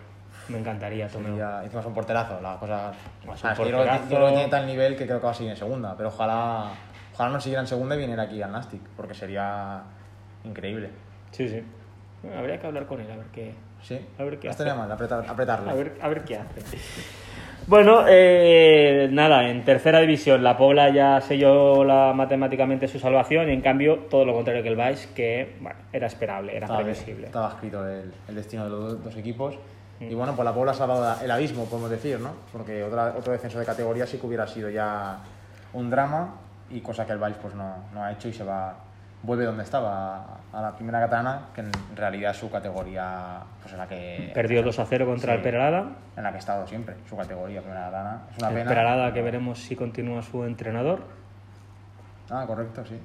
Me 0.47 0.59
encantaría 0.59 1.07
Tomé. 1.07 1.29
Hicimos 1.65 1.85
un 1.85 1.93
porterazo, 1.93 2.39
la 2.41 2.57
cosa... 2.57 2.93
yo, 3.23 3.63
creo 3.63 3.83
que, 3.83 4.07
tiene 4.07 4.47
tal 4.47 4.65
nivel 4.65 4.95
que 4.95 5.05
creo 5.05 5.19
que 5.19 5.25
va 5.25 5.31
a 5.31 5.35
seguir 5.35 5.51
en 5.51 5.57
segunda, 5.57 5.95
pero 5.97 6.09
ojalá, 6.09 6.71
ojalá 7.13 7.29
no 7.31 7.41
siguiera 7.41 7.61
en 7.61 7.67
segunda 7.67 7.95
y 7.95 7.99
viniera 7.99 8.23
aquí 8.23 8.41
al 8.41 8.51
Nastic, 8.51 8.81
porque 8.95 9.13
sería 9.13 9.83
increíble. 10.43 10.89
Sí, 11.31 11.49
sí. 11.49 11.63
habría 12.37 12.59
que 12.59 12.67
hablar 12.67 12.85
con 12.85 13.01
él, 13.01 13.11
a 13.11 13.17
ver 13.17 13.25
qué... 13.27 13.55
Sí, 13.81 13.99
a 14.17 14.23
ver 14.23 14.39
qué 14.39 14.47
no 14.47 14.51
estaría 14.51 14.73
mal, 14.73 14.91
apretar, 14.91 15.25
apretarle. 15.27 15.69
A 15.69 15.73
ver, 15.73 15.97
a 16.01 16.07
ver 16.07 16.23
qué 16.23 16.37
hace. 16.37 16.77
Bueno, 17.67 18.05
eh, 18.07 19.09
nada, 19.11 19.49
en 19.49 19.65
tercera 19.65 19.99
división 19.99 20.43
la 20.43 20.55
Pobla 20.55 20.93
ya 20.93 21.19
selló 21.19 21.83
la, 21.83 22.13
matemáticamente 22.13 22.87
su 22.87 22.99
salvación 22.99 23.49
y 23.49 23.53
en 23.53 23.61
cambio 23.61 24.05
todo 24.07 24.23
lo 24.23 24.33
contrario 24.33 24.61
que 24.61 24.69
el 24.69 24.75
Vice, 24.75 25.09
que 25.15 25.55
bueno, 25.59 25.79
era 25.91 26.05
esperable, 26.05 26.55
era 26.55 26.67
previsible. 26.67 27.25
Estaba 27.25 27.49
escrito 27.49 27.87
el, 27.87 28.13
destino 28.35 28.65
de 28.65 28.69
los 28.69 29.03
dos 29.03 29.15
equipos. 29.17 29.57
Y 29.99 30.13
mm. 30.13 30.17
bueno, 30.17 30.35
pues 30.35 30.45
la 30.45 30.53
Pobla 30.53 30.71
ha 30.71 30.75
salvado 30.75 31.23
el 31.23 31.31
abismo, 31.31 31.65
podemos 31.65 31.89
decir, 31.89 32.19
¿no? 32.19 32.33
Porque 32.51 32.83
otra, 32.83 33.15
otro 33.17 33.33
descenso 33.33 33.57
de 33.57 33.65
categoría 33.65 34.05
sí 34.05 34.19
que 34.19 34.27
hubiera 34.27 34.45
sido 34.45 34.69
ya 34.69 35.17
un 35.73 35.89
drama 35.89 36.35
y 36.69 36.81
cosa 36.81 37.05
que 37.05 37.13
el 37.13 37.19
Vice 37.19 37.39
pues 37.41 37.55
no, 37.55 37.77
no 37.93 38.03
ha 38.03 38.11
hecho 38.11 38.27
y 38.27 38.33
se 38.33 38.43
va 38.43 38.75
vuelve 39.23 39.45
donde 39.45 39.63
estaba, 39.63 40.39
a 40.53 40.61
la 40.61 40.75
primera 40.75 40.99
katana, 40.99 41.47
que 41.53 41.61
en 41.61 41.71
realidad 41.95 42.31
es 42.31 42.37
su 42.37 42.49
categoría, 42.49 43.39
pues 43.61 43.73
en 43.73 43.79
la 43.79 43.87
que... 43.87 44.31
Perdió 44.33 44.63
2 44.63 44.79
a 44.79 44.85
0 44.85 45.05
contra 45.05 45.33
el 45.33 45.41
Peralada. 45.41 45.91
En 46.15 46.23
la 46.23 46.29
que 46.29 46.35
ha 46.35 46.39
estado 46.39 46.67
siempre, 46.67 46.95
su 47.09 47.17
categoría, 47.17 47.61
primera 47.61 47.85
katana. 47.85 48.21
Es 48.31 48.37
una 48.37 48.49
el 48.49 48.53
pena. 48.55 48.69
Peralada 48.69 49.13
que 49.13 49.21
veremos 49.21 49.59
si 49.59 49.75
continúa 49.75 50.21
su 50.21 50.43
entrenador. 50.43 51.03
Ah, 52.29 52.45
correcto, 52.47 52.85
sí. 52.85 52.99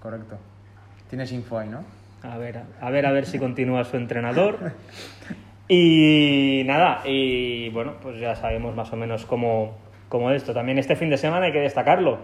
Correcto. 0.00 0.38
Tienes 1.08 1.32
info 1.32 1.58
ahí, 1.58 1.68
¿no? 1.68 1.80
A 2.22 2.38
ver, 2.38 2.62
a 2.80 2.90
ver, 2.90 3.06
a 3.06 3.12
ver 3.12 3.26
si 3.26 3.38
continúa 3.38 3.84
su 3.84 3.96
entrenador. 3.96 4.72
Y 5.68 6.62
nada, 6.64 7.02
y 7.04 7.70
bueno, 7.70 7.94
pues 8.00 8.20
ya 8.20 8.36
sabemos 8.36 8.76
más 8.76 8.92
o 8.92 8.96
menos 8.96 9.26
cómo, 9.26 9.76
cómo 10.08 10.30
esto. 10.30 10.54
También 10.54 10.78
este 10.78 10.94
fin 10.94 11.10
de 11.10 11.16
semana 11.16 11.46
hay 11.46 11.52
que 11.52 11.60
destacarlo 11.60 12.20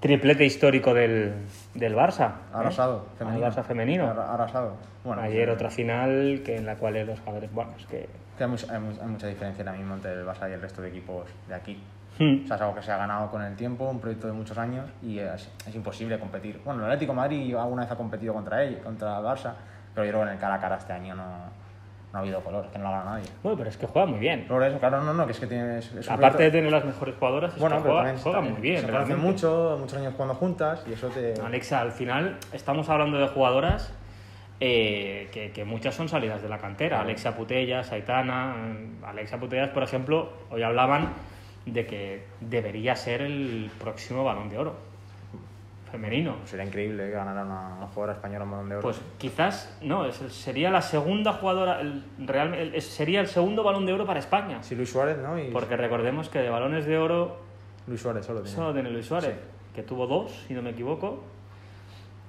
triplete 0.00 0.44
histórico 0.44 0.94
del, 0.94 1.34
del 1.74 1.94
Barça. 1.94 2.28
¿eh? 2.28 2.54
Arrasado, 2.54 3.06
femenino. 3.18 3.46
Barça 3.46 3.64
femenino. 3.64 4.10
Arrasado. 4.10 4.76
Bueno, 5.04 5.22
Ayer 5.22 5.46
pues, 5.46 5.56
otra 5.56 5.70
final 5.70 6.42
que 6.44 6.56
en 6.56 6.66
la 6.66 6.76
cual 6.76 7.06
los 7.06 7.20
jugadores, 7.20 7.52
bueno, 7.52 7.72
es 7.78 7.86
que... 7.86 8.08
hay, 8.38 8.48
mucha, 8.48 9.26
diferencia 9.26 9.64
ahora 9.64 9.78
mismo 9.78 9.94
entre 9.94 10.12
el 10.12 10.26
Barça 10.26 10.48
y 10.50 10.52
el 10.52 10.60
resto 10.60 10.82
de 10.82 10.88
equipos 10.88 11.26
de 11.48 11.54
aquí. 11.54 11.82
Hmm. 12.18 12.44
O 12.44 12.46
sea, 12.46 12.56
es 12.56 12.62
algo 12.62 12.74
que 12.74 12.82
se 12.82 12.92
ha 12.92 12.96
ganado 12.96 13.30
con 13.30 13.42
el 13.42 13.56
tiempo, 13.56 13.88
un 13.88 14.00
proyecto 14.00 14.26
de 14.26 14.32
muchos 14.32 14.56
años 14.56 14.88
y 15.02 15.18
es, 15.18 15.50
es 15.66 15.74
imposible 15.74 16.18
competir. 16.18 16.60
Bueno, 16.64 16.80
el 16.80 16.86
Atlético 16.86 17.14
Madrid 17.14 17.54
alguna 17.54 17.82
vez 17.82 17.92
ha 17.92 17.96
competido 17.96 18.32
contra 18.32 18.62
él, 18.62 18.78
contra 18.78 19.18
el 19.18 19.24
Barça, 19.24 19.52
pero 19.94 20.06
yo 20.06 20.12
creo 20.12 20.20
que 20.22 20.28
en 20.28 20.34
el 20.34 20.38
cara 20.38 20.54
a 20.54 20.60
cara 20.60 20.76
este 20.76 20.92
año 20.92 21.14
no, 21.14 21.24
no 22.16 22.20
ha 22.20 22.22
habido 22.22 22.40
color, 22.40 22.64
es 22.64 22.70
que 22.70 22.78
no 22.78 22.84
lo 22.84 22.88
ha 22.88 22.92
ganado 22.92 23.16
nadie. 23.16 23.30
Bueno, 23.42 23.58
pero 23.58 23.68
es 23.68 23.76
que 23.76 23.86
juega 23.86 24.06
muy 24.06 24.18
bien. 24.18 24.46
Por 24.48 24.62
eso, 24.64 24.78
claro, 24.78 25.02
no, 25.02 25.12
no, 25.12 25.26
que 25.26 25.32
es 25.32 25.38
que 25.38 25.46
tiene... 25.46 25.80
Aparte 26.08 26.44
de 26.44 26.50
tener 26.50 26.72
las 26.72 26.84
mejores 26.84 27.14
jugadoras, 27.14 27.52
es 27.52 27.60
bueno, 27.60 27.76
que 27.82 28.16
juega, 28.22 28.40
muy 28.40 28.60
bien. 28.60 28.80
Se 28.80 28.90
conocen 28.90 29.20
mucho, 29.20 29.76
muchos 29.78 29.98
años 29.98 30.14
jugando 30.14 30.34
juntas 30.34 30.82
y 30.88 30.94
eso 30.94 31.08
te... 31.08 31.34
Alexa, 31.40 31.80
al 31.80 31.92
final 31.92 32.38
estamos 32.52 32.88
hablando 32.88 33.18
de 33.18 33.28
jugadoras 33.28 33.92
eh, 34.60 35.28
que, 35.30 35.52
que, 35.52 35.66
muchas 35.66 35.94
son 35.94 36.08
salidas 36.08 36.40
de 36.40 36.48
la 36.48 36.56
cantera. 36.56 37.00
Alexa 37.00 37.36
Putellas, 37.36 37.92
Aitana... 37.92 38.54
Alexa 39.04 39.38
Putellas, 39.38 39.68
por 39.68 39.82
ejemplo, 39.82 40.32
hoy 40.50 40.62
hablaban 40.62 41.12
de 41.66 41.86
que 41.86 42.24
debería 42.40 42.96
ser 42.96 43.20
el 43.20 43.70
próximo 43.78 44.24
balón 44.24 44.48
de 44.48 44.56
oro 44.56 44.95
femenino. 45.96 46.36
Sería 46.44 46.64
increíble 46.64 47.06
que 47.06 47.12
ganara 47.12 47.42
una, 47.42 47.86
jugadora 47.88 48.12
española 48.12 48.44
un 48.44 48.50
balón 48.50 48.68
de 48.68 48.76
oro. 48.76 48.82
Pues 48.82 49.00
quizás, 49.18 49.76
no, 49.82 50.10
sería 50.12 50.70
la 50.70 50.82
segunda 50.82 51.32
jugadora, 51.32 51.80
el, 51.80 52.04
real, 52.18 52.72
sería 52.80 53.20
el 53.20 53.28
segundo 53.28 53.64
balón 53.64 53.86
de 53.86 53.92
oro 53.94 54.06
para 54.06 54.20
España. 54.20 54.62
Sí, 54.62 54.74
Luis 54.74 54.90
Suárez, 54.90 55.18
¿no? 55.18 55.36
Porque 55.52 55.76
recordemos 55.76 56.28
que 56.28 56.40
de 56.40 56.50
balones 56.50 56.84
de 56.84 56.98
oro. 56.98 57.38
Luis 57.86 58.00
Suárez 58.00 58.26
solo 58.26 58.42
tiene. 58.42 58.56
Solo 58.56 58.72
tiene 58.74 58.90
Luis 58.90 59.06
Suárez, 59.06 59.36
que 59.74 59.82
tuvo 59.82 60.06
dos, 60.06 60.44
si 60.46 60.54
no 60.54 60.62
me 60.62 60.70
equivoco. 60.70 61.24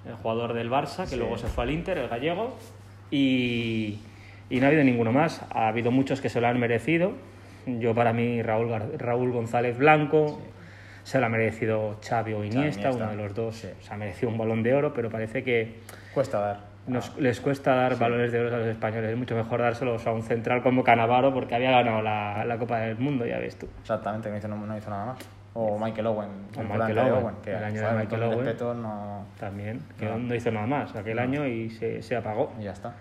El 0.06 0.16
jugador 0.16 0.54
del 0.54 0.72
Barça, 0.72 1.10
que 1.10 1.18
luego 1.18 1.38
se 1.38 1.48
fue 1.48 1.66
al 1.66 1.72
Inter, 1.72 1.98
el 1.98 2.08
gallego. 2.08 2.56
Y, 3.12 4.00
y 4.50 4.60
no 4.60 4.66
ha 4.66 4.70
habido 4.70 4.84
ninguno 4.84 5.12
más. 5.12 5.44
Ha 5.52 5.68
habido 5.68 5.92
muchos 5.92 6.22
que 6.22 6.30
se 6.30 6.40
lo 6.40 6.48
han 6.48 6.60
merecido. 6.60 7.12
Yo, 7.66 7.94
para 7.94 8.14
mí, 8.14 8.42
Raúl, 8.42 8.70
Raúl 8.98 9.32
González 9.34 9.78
Blanco 9.78 10.40
se 11.08 11.22
lo 11.22 11.26
ha 11.26 11.30
merecido 11.30 11.96
Xavi 12.06 12.34
o 12.34 12.44
Iniesta, 12.44 12.92
uno 12.92 13.08
de 13.08 13.16
los 13.16 13.34
dos 13.34 13.56
se 13.56 13.76
ha 13.90 13.96
merecido 13.96 14.30
un 14.30 14.38
balón 14.38 14.62
de 14.62 14.74
oro, 14.74 14.94
pero 14.94 15.10
parece 15.10 15.42
que... 15.42 15.80
Cuesta 16.14 16.38
dar. 16.38 16.60
Nos, 16.86 17.18
les 17.18 17.40
cuesta 17.40 17.75
dar 17.75 17.98
balones 17.98 18.34
de 18.34 18.42
oro 18.42 18.53
a 18.53 18.60
los 18.60 18.68
españoles. 18.68 19.12
Es 19.12 19.18
mucho 19.18 19.34
mejor 19.34 19.62
dárselos 19.62 20.05
a 20.05 20.12
un 20.12 20.22
central 20.22 20.62
como 20.62 20.84
Canavaro 20.84 21.34
porque 21.34 21.55
había 21.55 21.72
ganado 21.72 22.01
la, 22.01 22.44
la 22.44 22.58
Copa 22.58 22.79
del 22.79 22.98
Mundo, 22.98 23.25
ya 23.25 23.40
ves 23.40 23.58
tú. 23.58 23.70
Exactamente, 23.79 24.29
no 24.29 24.36
hizo, 24.36 24.50
no, 24.50 24.77
hizo 24.77 24.90
nada 24.90 25.05
más. 25.05 25.18
O 25.53 25.79
Michael 25.79 26.08
Owen. 26.08 26.29
O 26.58 26.64
Michael 26.64 27.00
Owen, 27.00 27.36
que 27.42 27.51
el 27.51 27.64
año 27.64 27.88
de 27.88 27.96
Michael 28.00 28.24
Owen. 28.24 28.81
No... 28.81 29.25
También, 29.40 29.79
que 29.98 30.08
no. 30.08 30.36
hizo 30.36 30.51
nada 30.51 30.68
más 30.68 30.94
aquel 30.94 31.20
año 31.20 31.48
y 31.48 31.70
se, 31.70 32.01
se 32.01 32.18
apagó. 32.18 32.51
Y 32.60 32.64
ya 32.64 32.72
está. 32.72 32.94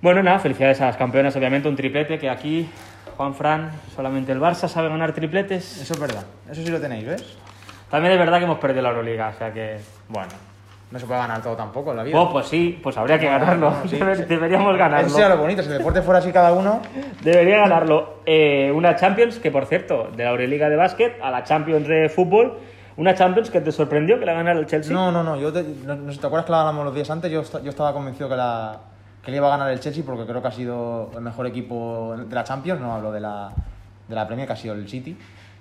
Bueno, 0.00 0.22
nada, 0.22 0.38
felicidades 0.38 0.80
a 0.80 0.86
las 0.86 0.96
campeonas, 0.96 1.34
obviamente, 1.34 1.68
un 1.68 1.74
triplete 1.74 2.20
que 2.20 2.30
aquí 2.30 2.68
Juan 3.16 3.34
Fran, 3.34 3.70
solamente 3.94 4.32
el 4.32 4.40
Barça 4.40 4.68
sabe 4.68 4.88
ganar 4.88 5.12
tripletes. 5.12 5.80
Eso 5.80 5.94
es 5.94 6.00
verdad, 6.00 6.24
eso 6.50 6.62
sí 6.62 6.70
lo 6.70 6.80
tenéis, 6.80 7.06
¿ves? 7.06 7.38
También 7.90 8.14
es 8.14 8.18
verdad 8.18 8.38
que 8.38 8.44
hemos 8.44 8.58
perdido 8.58 8.82
la 8.82 8.88
Euroliga, 8.88 9.28
o 9.34 9.38
sea 9.38 9.52
que, 9.52 9.78
bueno, 10.08 10.32
no 10.90 10.98
se 10.98 11.06
puede 11.06 11.20
ganar 11.20 11.42
todo 11.42 11.56
tampoco 11.56 11.90
en 11.90 11.96
la 11.96 12.02
vida. 12.02 12.18
Oh, 12.18 12.30
pues 12.30 12.46
sí, 12.46 12.78
pues 12.82 12.96
habría 12.96 13.18
que 13.18 13.26
ganarlo. 13.26 13.72
Deberíamos 14.28 14.76
ganarlo. 14.76 15.06
Eso 15.06 15.16
sería 15.16 15.34
lo 15.34 15.40
bonito, 15.40 15.62
si 15.62 15.70
el 15.70 15.78
deporte 15.78 16.02
fuera 16.02 16.18
así 16.20 16.32
cada 16.32 16.52
uno. 16.52 16.82
Debería 17.22 17.58
ganarlo. 17.58 18.20
Eh, 18.26 18.70
una 18.74 18.96
Champions, 18.96 19.38
que 19.38 19.50
por 19.50 19.66
cierto, 19.66 20.08
de 20.14 20.24
la 20.24 20.30
Euroliga 20.30 20.68
de 20.68 20.76
básquet 20.76 21.18
a 21.22 21.30
la 21.30 21.44
Champions 21.44 21.88
de 21.88 22.08
fútbol, 22.08 22.58
una 22.96 23.14
Champions 23.14 23.50
que 23.50 23.60
te 23.60 23.72
sorprendió 23.72 24.18
que 24.18 24.26
la 24.26 24.34
ganara 24.34 24.58
el 24.58 24.66
Chelsea. 24.66 24.92
No, 24.92 25.10
no, 25.10 25.22
no. 25.22 25.36
Yo 25.36 25.52
te, 25.52 25.62
no, 25.62 25.96
¿Te 25.96 26.26
acuerdas 26.26 26.44
que 26.44 26.52
la 26.52 26.58
ganamos 26.58 26.84
los 26.84 26.94
días 26.94 27.10
antes? 27.10 27.30
Yo, 27.30 27.42
yo 27.62 27.70
estaba 27.70 27.92
convencido 27.94 28.28
que 28.28 28.36
la, 28.36 28.80
que 29.22 29.30
le 29.30 29.36
iba 29.36 29.46
a 29.46 29.50
ganar 29.56 29.70
el 29.70 29.78
Chelsea 29.78 30.02
porque 30.04 30.26
creo 30.26 30.42
que 30.42 30.48
ha 30.48 30.52
sido 30.52 31.10
el 31.14 31.20
mejor 31.20 31.46
equipo 31.46 32.14
de 32.16 32.34
la 32.34 32.42
Champions, 32.42 32.80
no 32.80 32.92
hablo 32.92 33.12
de 33.12 33.20
la, 33.20 33.52
de 34.08 34.14
la 34.14 34.26
Premier, 34.26 34.46
que 34.46 34.54
ha 34.54 34.56
sido 34.56 34.74
el 34.74 34.88
City. 34.88 35.16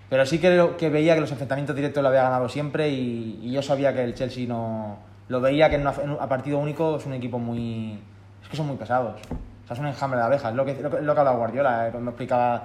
Pero 0.10 0.26
sí 0.26 0.40
que, 0.40 0.72
que 0.78 0.90
veía 0.90 1.14
que 1.14 1.22
los 1.22 1.32
enfrentamientos 1.32 1.76
directos 1.76 2.02
lo 2.02 2.10
había 2.10 2.24
ganado 2.24 2.50
siempre 2.50 2.90
y, 2.90 3.52
yo 3.52 3.62
sabía 3.62 3.94
que 3.94 4.04
el 4.04 4.16
Chelsea 4.16 4.48
no... 4.48 4.98
Lo 5.30 5.40
veía 5.40 5.70
que 5.70 5.76
en 5.76 5.88
a 5.88 6.28
partido 6.28 6.58
único 6.58 6.98
es 6.98 7.06
un 7.06 7.14
equipo 7.14 7.40
muy... 7.40 7.98
Es 8.44 8.50
que 8.50 8.58
son 8.58 8.68
muy 8.68 8.76
pesados. 8.76 9.22
O 9.22 9.68
sea, 9.68 9.76
es 9.76 9.80
un 9.80 9.88
enjambre 9.88 10.20
de 10.20 10.26
abejas. 10.26 10.54
Lo 10.54 10.66
que, 10.66 10.74
lo, 10.82 10.90
lo 10.90 11.14
que 11.14 11.20
hablaba 11.20 11.38
Guardiola 11.38 11.88
eh, 11.88 11.92
cuando 11.92 12.12
explicaba... 12.12 12.64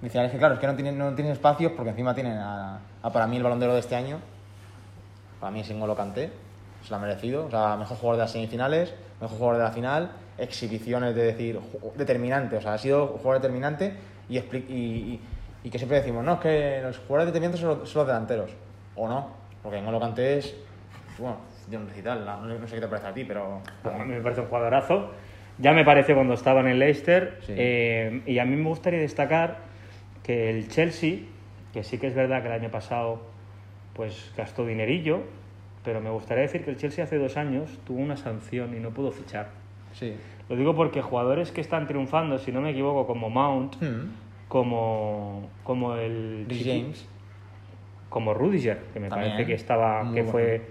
Me 0.00 0.08
decía, 0.08 0.24
es 0.24 0.32
que 0.32 0.38
claro, 0.38 0.54
es 0.54 0.60
que 0.60 0.66
no 0.66 0.74
tienen, 0.74 0.96
no 0.96 1.12
tienen 1.14 1.32
espacios 1.32 1.72
porque 1.72 1.90
encima 1.90 2.14
tienen 2.14 2.38
a, 2.38 2.78
para 3.12 3.26
mí 3.26 3.36
el 3.36 3.42
balón 3.42 3.58
de 3.58 3.78
este 3.78 3.96
año. 3.96 4.18
Para 5.40 5.50
mí 5.50 5.60
es 5.60 5.70
Ingolo 5.70 5.96
Kanté. 5.96 6.32
Se 6.82 6.90
lo 6.90 6.96
ha 6.96 6.98
merecido. 7.00 7.46
O 7.46 7.50
sea, 7.50 7.76
mejor 7.76 7.96
jugador 7.96 8.16
de 8.16 8.22
las 8.22 8.30
semifinales, 8.30 8.94
mejor 9.20 9.36
jugador 9.36 9.58
de 9.58 9.64
la 9.64 9.72
final 9.72 10.10
exhibiciones 10.38 11.14
de 11.14 11.24
decir 11.24 11.58
determinante, 11.96 12.56
o 12.56 12.60
sea, 12.60 12.74
ha 12.74 12.78
sido 12.78 13.06
jugador 13.06 13.42
determinante 13.42 13.94
y, 14.28 14.38
y, 14.38 15.20
y, 15.62 15.70
que 15.70 15.78
siempre 15.78 15.98
decimos, 15.98 16.24
no, 16.24 16.34
es 16.34 16.40
que 16.40 16.80
los 16.82 16.98
jugadores 16.98 17.26
determinantes 17.26 17.60
son 17.60 17.78
los, 17.78 17.88
son 17.88 18.00
los 18.00 18.06
delanteros, 18.08 18.50
o 18.94 19.08
no, 19.08 19.30
porque 19.62 19.78
en 19.78 19.90
lo 19.90 20.00
Kanté 20.00 20.38
es, 20.38 20.56
bueno, 21.18 21.38
de 21.68 21.76
un 21.76 21.88
recital, 21.88 22.24
no, 22.24 22.68
sé 22.68 22.74
qué 22.76 22.80
te 22.80 22.88
parece 22.88 23.06
a 23.08 23.14
ti, 23.14 23.24
pero... 23.24 23.60
A 23.84 24.04
mí 24.04 24.14
me 24.14 24.20
parece 24.20 24.42
un 24.42 24.48
jugadorazo, 24.48 25.10
ya 25.58 25.72
me 25.72 25.84
parece 25.84 26.14
cuando 26.14 26.34
estaba 26.34 26.60
en 26.60 26.68
el 26.68 26.78
Leicester, 26.78 27.40
eh, 27.48 28.22
y 28.26 28.38
a 28.38 28.44
mí 28.44 28.56
me 28.56 28.68
gustaría 28.68 29.00
destacar 29.00 29.58
que 30.22 30.50
el 30.50 30.68
Chelsea, 30.68 31.20
que 31.72 31.82
sí 31.82 31.98
que 31.98 32.08
es 32.08 32.14
verdad 32.14 32.42
que 32.42 32.48
el 32.48 32.54
año 32.54 32.70
pasado 32.70 33.22
pues 33.94 34.32
gastó 34.36 34.66
dinerillo, 34.66 35.22
pero 35.82 36.00
me 36.00 36.10
gustaría 36.10 36.42
decir 36.42 36.64
que 36.64 36.70
el 36.70 36.76
Chelsea 36.76 37.02
hace 37.04 37.16
dos 37.16 37.36
años 37.36 37.78
tuvo 37.86 38.00
una 38.00 38.16
sanción 38.16 38.76
y 38.76 38.80
no 38.80 38.90
pudo 38.90 39.10
fichar. 39.10 39.48
Sí. 39.98 40.14
Lo 40.48 40.56
digo 40.56 40.74
porque 40.74 41.02
jugadores 41.02 41.50
que 41.50 41.60
están 41.60 41.86
triunfando, 41.86 42.38
si 42.38 42.52
no 42.52 42.60
me 42.60 42.70
equivoco, 42.70 43.06
como 43.06 43.30
Mount, 43.30 43.76
hmm. 43.82 44.10
como, 44.48 45.48
como 45.64 45.96
el 45.96 46.46
James, 46.48 47.08
como 48.08 48.32
Rudiger, 48.32 48.78
que 48.92 49.00
me 49.00 49.08
parece 49.08 49.44
que 49.44 49.54
estaba, 49.54 50.12
que 50.14 50.22
fue, 50.22 50.62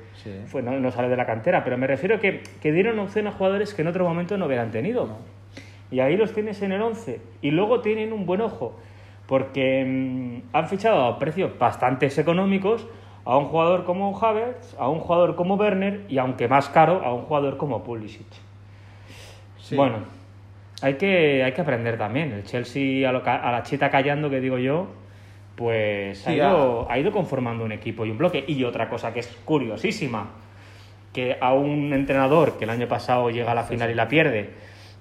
fue 0.45 0.61
no, 0.61 0.91
sale 0.91 1.09
de 1.09 1.17
la 1.17 1.25
cantera, 1.25 1.63
pero 1.63 1.77
me 1.77 1.87
refiero 1.87 2.19
que, 2.19 2.41
que 2.61 2.71
dieron 2.71 2.97
opción 2.99 3.27
a 3.27 3.31
jugadores 3.31 3.73
que 3.73 3.81
en 3.81 3.89
otro 3.89 4.07
momento 4.07 4.37
no 4.37 4.45
hubieran 4.45 4.71
tenido. 4.71 5.09
Y 5.91 5.99
ahí 5.99 6.15
los 6.15 6.33
tienes 6.33 6.61
en 6.61 6.71
el 6.71 6.81
11. 6.81 7.21
Y 7.41 7.51
luego 7.51 7.81
tienen 7.81 8.13
un 8.13 8.25
buen 8.25 8.41
ojo, 8.41 8.75
porque 9.27 9.83
mm, 9.85 10.55
han 10.55 10.67
fichado 10.67 11.03
a 11.03 11.19
precios 11.19 11.57
bastante 11.59 12.07
económicos 12.07 12.87
a 13.25 13.37
un 13.37 13.45
jugador 13.45 13.83
como 13.83 14.17
Havertz, 14.17 14.75
a 14.79 14.87
un 14.87 14.99
jugador 14.99 15.35
como 15.35 15.55
Werner 15.55 16.05
y, 16.07 16.19
aunque 16.19 16.47
más 16.47 16.69
caro, 16.69 17.01
a 17.03 17.13
un 17.13 17.23
jugador 17.23 17.57
como 17.57 17.83
Pulisic. 17.83 18.44
Bueno, 19.71 19.99
hay 20.81 20.95
que, 20.95 21.43
hay 21.43 21.51
que 21.53 21.61
aprender 21.61 21.97
también. 21.97 22.31
El 22.31 22.43
Chelsea, 22.43 23.09
a, 23.09 23.51
la 23.51 23.63
chita 23.63 23.89
callando 23.89 24.29
que 24.29 24.39
digo 24.39 24.57
yo, 24.57 24.87
pues 25.55 26.27
ha, 26.27 26.33
ido, 26.33 26.87
ha 26.89 26.99
ido 26.99 27.11
conformando 27.11 27.63
un 27.63 27.71
equipo 27.71 28.05
y 28.05 28.11
un 28.11 28.17
bloque. 28.17 28.43
Y 28.47 28.63
otra 28.63 28.89
cosa 28.89 29.13
que 29.13 29.21
es 29.21 29.27
curiosísima, 29.45 30.29
que 31.13 31.37
a 31.39 31.53
un 31.53 31.93
entrenador 31.93 32.57
que 32.57 32.65
el 32.65 32.69
año 32.69 32.87
pasado 32.87 33.29
llega 33.29 33.53
a 33.53 33.55
la 33.55 33.63
final 33.63 33.89
y 33.89 33.95
la 33.95 34.07
pierde, 34.07 34.49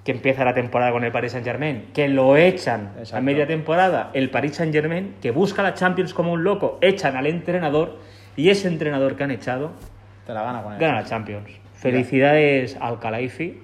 que 0.05 0.12
empieza 0.12 0.44
la 0.44 0.55
temporada 0.55 0.92
con 0.92 1.03
el 1.03 1.11
Paris 1.11 1.33
Saint 1.33 1.46
Germain, 1.46 1.87
que 1.92 2.09
lo 2.09 2.37
echan 2.37 2.92
a 3.12 3.20
media 3.20 3.46
temporada, 3.46 4.11
el 4.12 4.31
Paris 4.31 4.57
Saint 4.57 4.72
Germain, 4.72 5.14
que 5.20 5.31
busca 5.31 5.62
la 5.62 5.74
Champions 5.74 6.12
como 6.12 6.33
un 6.33 6.44
loco, 6.44 6.79
echan 6.83 7.16
al 7.16 7.27
entrenador 7.27 7.98
y 8.37 8.50
ese 8.50 8.68
entrenador 8.68 9.16
que 9.16 9.24
han 9.24 9.31
echado 9.31 9.72
Te 10.27 10.35
la 10.35 10.42
gana, 10.42 10.62
con 10.62 10.79
gana 10.79 11.00
la 11.00 11.05
Champions. 11.05 11.48
Felicidades 11.74 12.77
al 12.81 12.98
Calaifi 12.98 13.59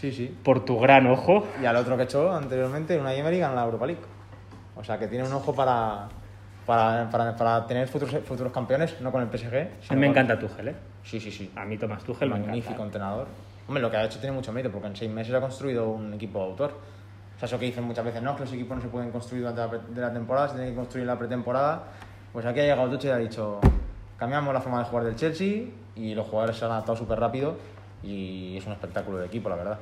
Sí, 0.00 0.12
sí. 0.12 0.34
Por 0.42 0.64
tu 0.64 0.78
gran 0.78 1.06
ojo. 1.06 1.46
Y 1.60 1.64
al 1.64 1.76
otro 1.76 1.96
que 1.96 2.04
echó 2.04 2.32
anteriormente, 2.32 2.98
una 2.98 3.14
Emery 3.14 3.38
gana 3.38 3.54
la 3.54 3.64
Europa 3.64 3.86
League. 3.86 4.02
O 4.76 4.84
sea, 4.84 4.98
que 4.98 5.08
tiene 5.08 5.24
un 5.26 5.32
ojo 5.32 5.54
para, 5.54 6.06
para, 6.66 7.08
para, 7.10 7.34
para 7.34 7.66
tener 7.66 7.88
futuros, 7.88 8.22
futuros 8.24 8.52
campeones, 8.52 9.00
no 9.00 9.10
con 9.10 9.22
el 9.22 9.28
PSG. 9.28 9.68
A 9.90 9.94
mí 9.94 10.00
me 10.00 10.06
encanta 10.08 10.38
Tuchel, 10.38 10.68
¿eh? 10.68 10.74
Sí, 11.02 11.18
sí, 11.18 11.30
sí. 11.30 11.50
A 11.56 11.64
mí 11.64 11.78
Tomás 11.78 12.04
Tuchel 12.04 12.28
me 12.28 12.38
Magnífico 12.38 12.74
encanta. 12.74 12.84
entrenador. 12.84 13.26
Hombre, 13.68 13.82
lo 13.82 13.90
que 13.90 13.96
ha 13.96 14.04
hecho 14.04 14.18
tiene 14.20 14.36
mucho 14.36 14.52
mérito, 14.52 14.70
porque 14.70 14.88
en 14.88 14.96
seis 14.96 15.10
meses 15.10 15.34
ha 15.34 15.40
construido 15.40 15.88
un 15.88 16.12
equipo 16.14 16.38
de 16.40 16.44
autor. 16.44 16.70
O 17.34 17.38
sea, 17.38 17.46
eso 17.46 17.58
que 17.58 17.64
dicen 17.66 17.84
muchas 17.84 18.04
veces, 18.04 18.22
no, 18.22 18.34
que 18.36 18.42
los 18.42 18.52
equipos 18.52 18.76
no 18.76 18.82
se 18.82 18.88
pueden 18.88 19.10
construir 19.10 19.42
durante 19.42 19.60
la, 19.78 19.82
de 19.94 20.00
la 20.00 20.12
temporada, 20.12 20.48
se 20.48 20.54
tienen 20.56 20.72
que 20.72 20.76
construir 20.76 21.02
en 21.02 21.08
la 21.08 21.18
pretemporada. 21.18 21.84
Pues 22.32 22.44
aquí 22.44 22.60
ha 22.60 22.64
llegado 22.64 22.90
Tuchel 22.90 23.10
y 23.10 23.12
ha 23.12 23.16
dicho, 23.16 23.60
cambiamos 24.18 24.52
la 24.52 24.60
forma 24.60 24.78
de 24.80 24.84
jugar 24.84 25.04
del 25.04 25.16
Chelsea 25.16 25.64
y 25.94 26.14
los 26.14 26.26
jugadores 26.26 26.56
se 26.56 26.64
han 26.66 26.70
adaptado 26.72 26.96
súper 26.96 27.18
rápido 27.18 27.56
y 28.02 28.56
es 28.56 28.66
un 28.66 28.72
espectáculo 28.72 29.18
de 29.18 29.26
equipo, 29.26 29.48
la 29.48 29.56
verdad. 29.56 29.78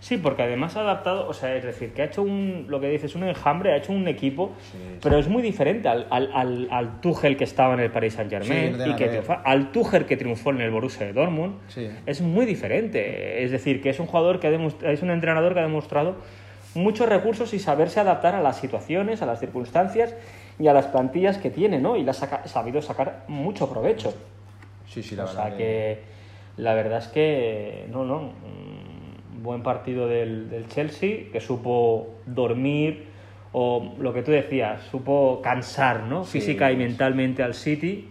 Sí, 0.00 0.18
porque 0.18 0.42
además 0.42 0.76
ha 0.76 0.80
adaptado, 0.80 1.26
o 1.26 1.32
sea, 1.32 1.54
es 1.56 1.64
decir, 1.64 1.94
que 1.94 2.02
ha 2.02 2.04
hecho 2.04 2.22
un, 2.22 2.66
lo 2.68 2.78
que 2.78 2.90
dices, 2.90 3.14
un 3.14 3.24
enjambre, 3.24 3.72
ha 3.72 3.76
hecho 3.78 3.90
un 3.90 4.06
equipo, 4.06 4.52
Sí, 4.70 4.76
pero 5.02 5.18
es 5.18 5.28
muy 5.28 5.40
diferente 5.42 5.88
al, 5.88 6.06
al, 6.10 6.30
al, 6.34 6.68
al 6.70 7.00
Tuchel 7.00 7.38
que 7.38 7.44
estaba 7.44 7.72
en 7.72 7.80
el 7.80 7.90
Paris 7.90 8.12
Saint 8.12 8.30
Sí, 8.30 8.36
Germain 8.36 8.76
no 8.76 8.86
y 8.86 8.96
que 8.96 9.08
triunfa, 9.08 9.34
al 9.44 9.72
Tuchel 9.72 10.04
que 10.04 10.18
triunfó 10.18 10.50
en 10.50 10.60
el 10.60 10.70
Borussia 10.70 11.06
de 11.06 11.14
Dortmund. 11.14 11.54
Es 12.04 12.20
muy 12.20 12.44
diferente, 12.44 13.44
es 13.44 13.50
decir, 13.50 13.80
que 13.80 13.88
es 13.90 13.98
un 13.98 14.06
jugador 14.06 14.40
que 14.40 14.48
ha 14.48 14.90
es 14.92 15.02
un 15.02 15.10
entrenador 15.10 15.54
que 15.54 15.60
ha 15.60 15.64
demostrado 15.64 16.16
muchos 16.74 17.08
recursos 17.08 17.54
y 17.54 17.58
saberse 17.58 17.98
adaptar 18.00 18.34
a 18.34 18.42
las 18.42 18.58
situaciones, 18.58 19.22
a 19.22 19.26
las 19.26 19.40
circunstancias 19.40 20.14
y 20.58 20.66
a 20.68 20.74
las 20.74 20.86
plantillas 20.86 21.38
que 21.38 21.48
tiene, 21.48 21.78
¿no? 21.80 21.96
Y 21.96 22.02
le 22.04 22.10
ha 22.10 22.14
saca- 22.14 22.46
sabido 22.46 22.82
sacar 22.82 23.24
mucho 23.28 23.70
provecho. 23.70 24.12
Sí, 24.86 25.02
sí, 25.02 25.16
la 25.16 25.24
o 25.24 25.26
verdad. 25.28 25.48
sea 25.48 25.56
que 25.56 26.14
la 26.56 26.74
verdad 26.74 26.98
es 26.98 27.08
que 27.08 27.86
no, 27.90 28.04
no, 28.04 28.20
mm, 28.22 29.42
buen 29.42 29.62
partido 29.62 30.06
del, 30.06 30.48
del 30.50 30.68
Chelsea 30.68 31.30
que 31.32 31.40
supo 31.40 32.14
dormir 32.26 33.08
o 33.52 33.94
lo 33.98 34.12
que 34.12 34.22
tú 34.22 34.30
decías, 34.32 34.82
supo 34.90 35.40
cansar, 35.42 36.00
¿no? 36.04 36.24
Sí, 36.24 36.40
Física 36.40 36.72
y 36.72 36.76
pues. 36.76 36.88
mentalmente 36.88 37.42
al 37.42 37.54
City 37.54 38.08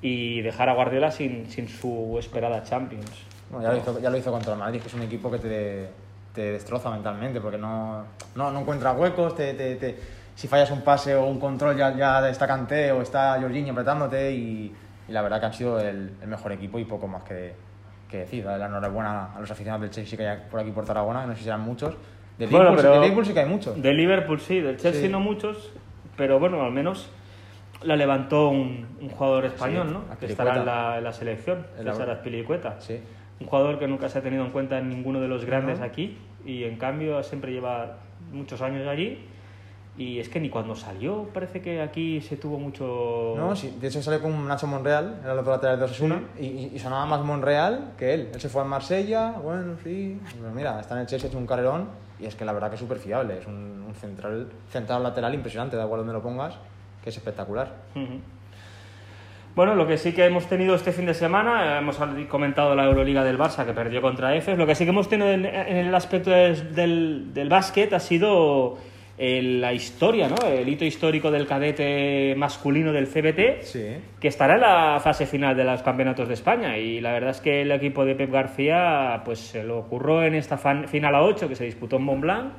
y 0.00 0.40
dejar 0.42 0.68
a 0.68 0.74
Guardiola 0.74 1.10
sin, 1.10 1.50
sin 1.50 1.68
su 1.68 2.16
esperada 2.18 2.62
Champions. 2.62 3.10
No, 3.50 3.62
ya, 3.62 3.70
lo 3.72 3.78
hizo, 3.78 3.98
ya 3.98 4.10
lo 4.10 4.16
hizo 4.18 4.30
contra 4.30 4.52
el 4.52 4.58
Madrid, 4.58 4.80
que 4.80 4.88
es 4.88 4.94
un 4.94 5.02
equipo 5.02 5.30
que 5.30 5.38
te, 5.38 5.88
te 6.34 6.52
destroza 6.52 6.90
mentalmente, 6.90 7.40
porque 7.40 7.58
no, 7.58 8.04
no, 8.36 8.50
no 8.52 8.60
encuentra 8.60 8.92
huecos, 8.92 9.34
te, 9.34 9.54
te- 9.54 9.76
te- 9.76 9.96
si 10.36 10.46
fallas 10.46 10.70
un 10.70 10.82
pase 10.82 11.16
o 11.16 11.26
un 11.26 11.40
control 11.40 11.76
ya, 11.76 11.96
ya 11.96 12.28
está 12.28 12.46
Kanté 12.46 12.92
o 12.92 13.02
está 13.02 13.38
Jorginho 13.40 13.72
apretándote 13.72 14.30
y, 14.32 14.72
y 15.08 15.12
la 15.12 15.22
verdad 15.22 15.40
que 15.40 15.46
han 15.46 15.54
sido 15.54 15.80
el, 15.80 16.12
el 16.22 16.28
mejor 16.28 16.52
equipo 16.52 16.78
y 16.78 16.84
poco 16.84 17.08
más 17.08 17.24
que, 17.24 17.54
que 18.08 18.18
decir. 18.18 18.44
Darle 18.44 18.60
la 18.60 18.66
enhorabuena 18.66 19.34
a 19.34 19.40
los 19.40 19.50
aficionados 19.50 19.82
del 19.82 19.90
Chelsea 19.90 20.16
que 20.18 20.26
hay 20.26 20.38
por 20.50 20.60
aquí 20.60 20.70
por 20.70 20.84
Tarragona, 20.84 21.22
que 21.22 21.26
no 21.28 21.32
sé 21.34 21.38
si 21.38 21.44
serán 21.44 21.60
muchos. 21.60 21.94
De 22.38 22.46
Bueno, 22.46 22.70
Liverpool, 22.70 23.00
Liverpool 23.02 23.26
sí 23.26 23.32
que 23.34 23.40
hay 23.40 23.48
muchos. 23.48 23.82
De 23.82 23.92
Liverpool 23.92 24.40
sí, 24.40 24.60
del 24.60 24.76
Chelsea 24.76 25.02
Sí. 25.02 25.08
no 25.08 25.20
muchos, 25.20 25.72
pero 26.16 26.38
bueno, 26.38 26.62
al 26.62 26.72
menos 26.72 27.10
la 27.82 27.96
levantó 27.96 28.48
un, 28.48 28.86
un 29.00 29.08
jugador 29.08 29.44
español, 29.44 29.88
Sí, 29.88 29.94
¿no? 29.94 30.18
Que 30.18 30.26
estará 30.26 30.56
en 30.56 30.66
la, 30.66 30.98
en 30.98 31.04
la 31.04 31.12
selección, 31.12 31.66
César 31.76 32.10
Azpilicueta. 32.10 32.76
Sí. 32.80 33.00
Un 33.40 33.46
jugador 33.46 33.78
que 33.78 33.86
nunca 33.86 34.08
se 34.08 34.18
ha 34.18 34.22
tenido 34.22 34.44
en 34.44 34.50
cuenta 34.50 34.78
en 34.78 34.88
ninguno 34.88 35.20
de 35.20 35.28
los 35.28 35.44
grandes 35.44 35.78
No. 35.78 35.84
aquí 35.84 36.16
y 36.44 36.64
en 36.64 36.76
cambio 36.76 37.22
siempre 37.22 37.52
lleva 37.52 37.98
muchos 38.32 38.62
años 38.62 38.86
allí 38.86 39.24
y 39.98 40.20
es 40.20 40.28
que 40.28 40.38
ni 40.40 40.48
cuando 40.48 40.74
salió 40.76 41.24
parece 41.34 41.60
que 41.60 41.82
aquí 41.82 42.20
se 42.20 42.36
tuvo 42.36 42.58
mucho... 42.58 43.34
No, 43.36 43.54
sí, 43.56 43.76
de 43.80 43.88
hecho 43.88 44.00
salió 44.00 44.22
con 44.22 44.46
Nacho 44.46 44.66
Monreal, 44.68 45.18
era 45.24 45.32
el 45.32 45.38
otro 45.40 45.50
lateral 45.52 45.78
de 45.78 45.84
Osasuna, 45.86 46.22
y, 46.38 46.46
y- 46.46 46.70
y 46.74 46.78
sonaba 46.78 47.04
más 47.04 47.20
Monreal 47.22 47.94
que 47.98 48.14
él. 48.14 48.28
Él 48.32 48.40
se 48.40 48.48
fue 48.48 48.62
al 48.62 48.68
Marsella, 48.68 49.32
bueno, 49.32 49.74
sí. 49.82 50.20
Pero 50.40 50.54
mira, 50.54 50.78
está 50.80 50.94
en 50.94 51.00
el 51.00 51.06
Chelsea, 51.06 51.26
ha 51.26 51.30
hecho 51.30 51.38
un 51.38 51.46
carrerón, 51.46 51.88
y 52.20 52.26
es 52.26 52.34
que 52.36 52.44
la 52.44 52.52
verdad 52.52 52.68
que 52.68 52.74
es 52.76 52.80
súper 52.80 52.98
fiable. 52.98 53.38
Es 53.38 53.46
un, 53.46 53.84
un 53.88 53.94
central, 53.94 54.48
central 54.70 55.02
lateral 55.02 55.34
impresionante, 55.34 55.76
da 55.76 55.84
igual 55.84 55.98
donde 56.00 56.12
lo 56.12 56.22
pongas, 56.22 56.54
que 57.02 57.10
es 57.10 57.16
espectacular. 57.16 57.74
Bueno, 59.56 59.74
lo 59.74 59.88
que 59.88 59.98
sí 59.98 60.12
que 60.12 60.24
hemos 60.24 60.46
tenido 60.46 60.76
este 60.76 60.92
fin 60.92 61.06
de 61.06 61.14
semana, 61.14 61.78
hemos 61.78 61.98
comentado 62.28 62.76
la 62.76 62.84
Euroliga 62.84 63.24
del 63.24 63.36
Barça 63.38 63.66
que 63.66 63.72
perdió 63.72 64.00
contra 64.00 64.36
EFES, 64.36 64.56
lo 64.56 64.66
que 64.66 64.76
sí 64.76 64.84
que 64.84 64.90
hemos 64.90 65.08
tenido 65.08 65.28
en, 65.30 65.44
en 65.46 65.76
el 65.88 65.94
aspecto 65.94 66.30
del, 66.30 67.34
del 67.34 67.48
básquet 67.48 67.92
ha 67.92 67.98
sido 67.98 68.78
eh, 69.18 69.42
la 69.42 69.72
historia, 69.72 70.28
¿no? 70.28 70.36
El 70.46 70.68
hito 70.68 70.84
histórico 70.84 71.30
del 71.32 71.46
cadete 71.46 72.34
masculino 72.36 72.92
del 72.92 73.08
CBT, 73.08 73.62
Sí. 73.64 73.84
que 74.20 74.28
estará 74.28 74.54
en 74.54 74.60
la 74.60 75.00
fase 75.02 75.26
final 75.26 75.56
de 75.56 75.64
los 75.64 75.82
campeonatos 75.82 76.28
de 76.28 76.34
España 76.34 76.78
y 76.78 77.00
la 77.00 77.12
verdad 77.12 77.30
es 77.30 77.40
que 77.40 77.62
el 77.62 77.72
equipo 77.72 78.04
de 78.04 78.14
Pep 78.14 78.30
García 78.30 79.22
pues 79.24 79.40
se 79.40 79.64
lo 79.64 79.78
ocurrió 79.78 80.22
en 80.22 80.34
esta 80.36 80.56
fan- 80.56 80.86
final 80.86 81.14
a 81.16 81.22
8 81.22 81.48
que 81.48 81.56
se 81.56 81.64
disputó 81.64 81.96
en 81.96 82.02
Montblanc 82.02 82.52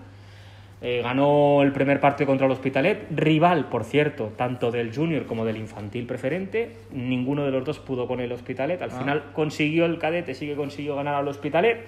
eh, 0.82 1.02
ganó 1.04 1.62
el 1.62 1.74
primer 1.74 2.00
partido 2.00 2.26
contra 2.28 2.46
el 2.46 2.54
Hospitalet, 2.54 3.08
rival, 3.14 3.66
por 3.68 3.84
cierto, 3.84 4.32
tanto 4.38 4.72
del 4.72 4.96
junior 4.96 5.26
como 5.26 5.44
del 5.44 5.58
infantil 5.58 6.06
preferente. 6.06 6.72
Ninguno 6.94 7.44
de 7.44 7.52
los 7.52 7.66
dos 7.66 7.80
pudo 7.80 8.08
con 8.08 8.22
el 8.22 8.32
Hospitalet. 8.32 8.82
Al 8.82 8.92
Ah. 8.92 8.98
final 8.98 9.24
consiguió 9.34 9.86
el 9.86 9.98
cadete, 9.98 10.34
sí 10.34 10.48
que 10.48 10.56
consiguió 10.56 10.96
ganar 10.96 11.16
al 11.16 11.28
Hospitalet. 11.28 11.86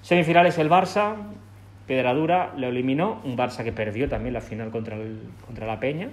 Semifinales 0.00 0.56
el 0.56 0.70
Barça, 0.70 1.16
Pedradura 1.94 2.52
lo 2.56 2.68
eliminó, 2.68 3.20
un 3.24 3.36
Barça 3.36 3.64
que 3.64 3.72
perdió 3.72 4.08
también 4.08 4.32
la 4.32 4.40
final 4.40 4.70
contra, 4.70 4.94
el- 4.94 5.18
contra 5.44 5.66
la 5.66 5.80
Peña. 5.80 6.10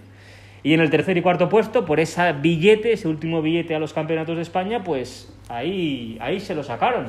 Y 0.63 0.74
en 0.74 0.80
el 0.80 0.90
tercer 0.90 1.16
y 1.18 1.22
cuarto 1.22 1.50
puesto, 1.50 1.86
por 1.86 2.00
ese 2.00 2.34
billete, 2.34 2.94
ese 2.94 3.08
último 3.08 3.44
billete 3.44 3.76
a 3.76 3.80
los 3.80 3.94
campeonatos 3.94 4.38
de 4.38 4.42
España, 4.42 4.84
pues 4.84 5.32
ahí, 5.50 6.18
ahí 6.20 6.40
se 6.40 6.56
lo 6.56 6.63
sacaron. 6.63 7.06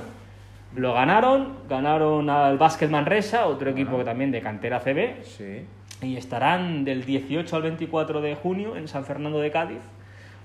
Lo 0.77 0.93
ganaron, 0.93 1.55
ganaron 1.67 2.29
al 2.29 2.59
Básquet 2.59 2.91
Manresa, 2.91 3.47
otro 3.47 3.71
equipo 3.71 3.97
que 3.97 4.05
también 4.05 4.31
de 4.33 4.43
cantera 4.43 4.81
CB, 4.81 5.25
Sí. 5.25 5.65
y 6.03 6.19
estarán 6.19 6.85
del 6.85 7.07
18 7.07 7.57
al 7.57 7.63
24 7.63 8.21
de 8.21 8.35
junio 8.35 8.77
en 8.77 8.87
San 8.87 9.07
Fernando 9.07 9.41
de 9.41 9.51
Cádiz, 9.51 9.81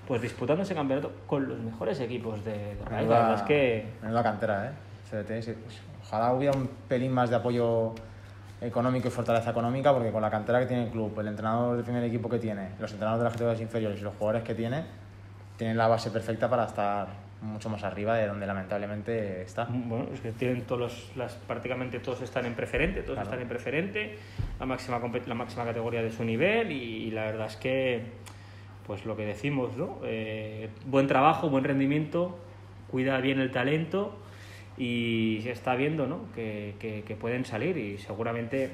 pues 0.08 0.22
disputando 0.22 0.62
ese 0.62 0.74
campeonato 0.74 1.12
con 1.26 1.46
los 1.46 1.58
mejores 1.58 2.00
equipos 2.00 2.42
de. 2.42 2.74
La 2.90 3.02
verdad 3.02 3.34
es 3.34 3.42
que 3.42 3.84
menuda 4.02 4.22
cantera, 4.22 4.70
¿eh? 4.70 5.54
Ojalá 6.06 6.32
hubiera 6.32 6.56
un 6.56 6.68
pelín 6.88 7.12
más 7.12 7.28
de 7.30 7.36
apoyo 7.36 7.94
económico 8.64 9.08
y 9.08 9.10
fortaleza 9.10 9.50
económica, 9.50 9.92
porque 9.92 10.10
con 10.10 10.22
la 10.22 10.30
cantera 10.30 10.60
que 10.60 10.66
tiene 10.66 10.84
el 10.84 10.90
club, 10.90 11.18
el 11.20 11.28
entrenador 11.28 11.76
del 11.76 11.84
primer 11.84 12.02
equipo 12.04 12.28
que 12.28 12.38
tiene, 12.38 12.70
los 12.80 12.90
entrenadores 12.92 13.20
de 13.20 13.24
las 13.24 13.32
categorías 13.34 13.60
inferiores 13.60 14.00
y 14.00 14.02
los 14.02 14.14
jugadores 14.14 14.42
que 14.42 14.54
tiene, 14.54 14.84
tienen 15.56 15.76
la 15.76 15.86
base 15.88 16.10
perfecta 16.10 16.48
para 16.48 16.64
estar 16.64 17.08
mucho 17.42 17.68
más 17.68 17.84
arriba 17.84 18.16
de 18.16 18.26
donde 18.26 18.46
lamentablemente 18.46 19.42
está. 19.42 19.66
Bueno, 19.70 20.06
es 20.14 20.20
que 20.20 20.32
tienen 20.32 20.62
todos 20.62 20.80
los, 20.80 21.12
las, 21.16 21.34
prácticamente 21.34 22.00
todos 22.00 22.22
están 22.22 22.46
en 22.46 22.54
preferente, 22.54 23.02
todos 23.02 23.14
Claro. 23.16 23.28
están 23.28 23.40
en 23.42 23.48
preferente, 23.48 24.18
la 24.58 24.66
máxima, 24.66 24.98
la 25.26 25.34
máxima 25.34 25.64
categoría 25.64 26.02
de 26.02 26.10
su 26.10 26.24
nivel 26.24 26.72
y, 26.72 27.04
y 27.04 27.10
la 27.10 27.24
verdad 27.24 27.46
es 27.48 27.56
que, 27.56 28.02
pues 28.86 29.04
lo 29.04 29.14
que 29.14 29.26
decimos, 29.26 29.76
¿no? 29.76 29.98
Eh, 30.04 30.70
buen 30.86 31.06
trabajo, 31.06 31.50
buen 31.50 31.64
rendimiento, 31.64 32.38
cuida 32.90 33.18
bien 33.18 33.38
el 33.40 33.50
talento 33.50 34.16
y 34.76 35.40
se 35.42 35.52
está 35.52 35.74
viendo, 35.76 36.06
¿no? 36.06 36.32
Que, 36.34 36.74
que- 36.80 37.02
que 37.06 37.14
pueden 37.16 37.44
salir 37.44 37.76
y 37.78 37.98
seguramente 37.98 38.70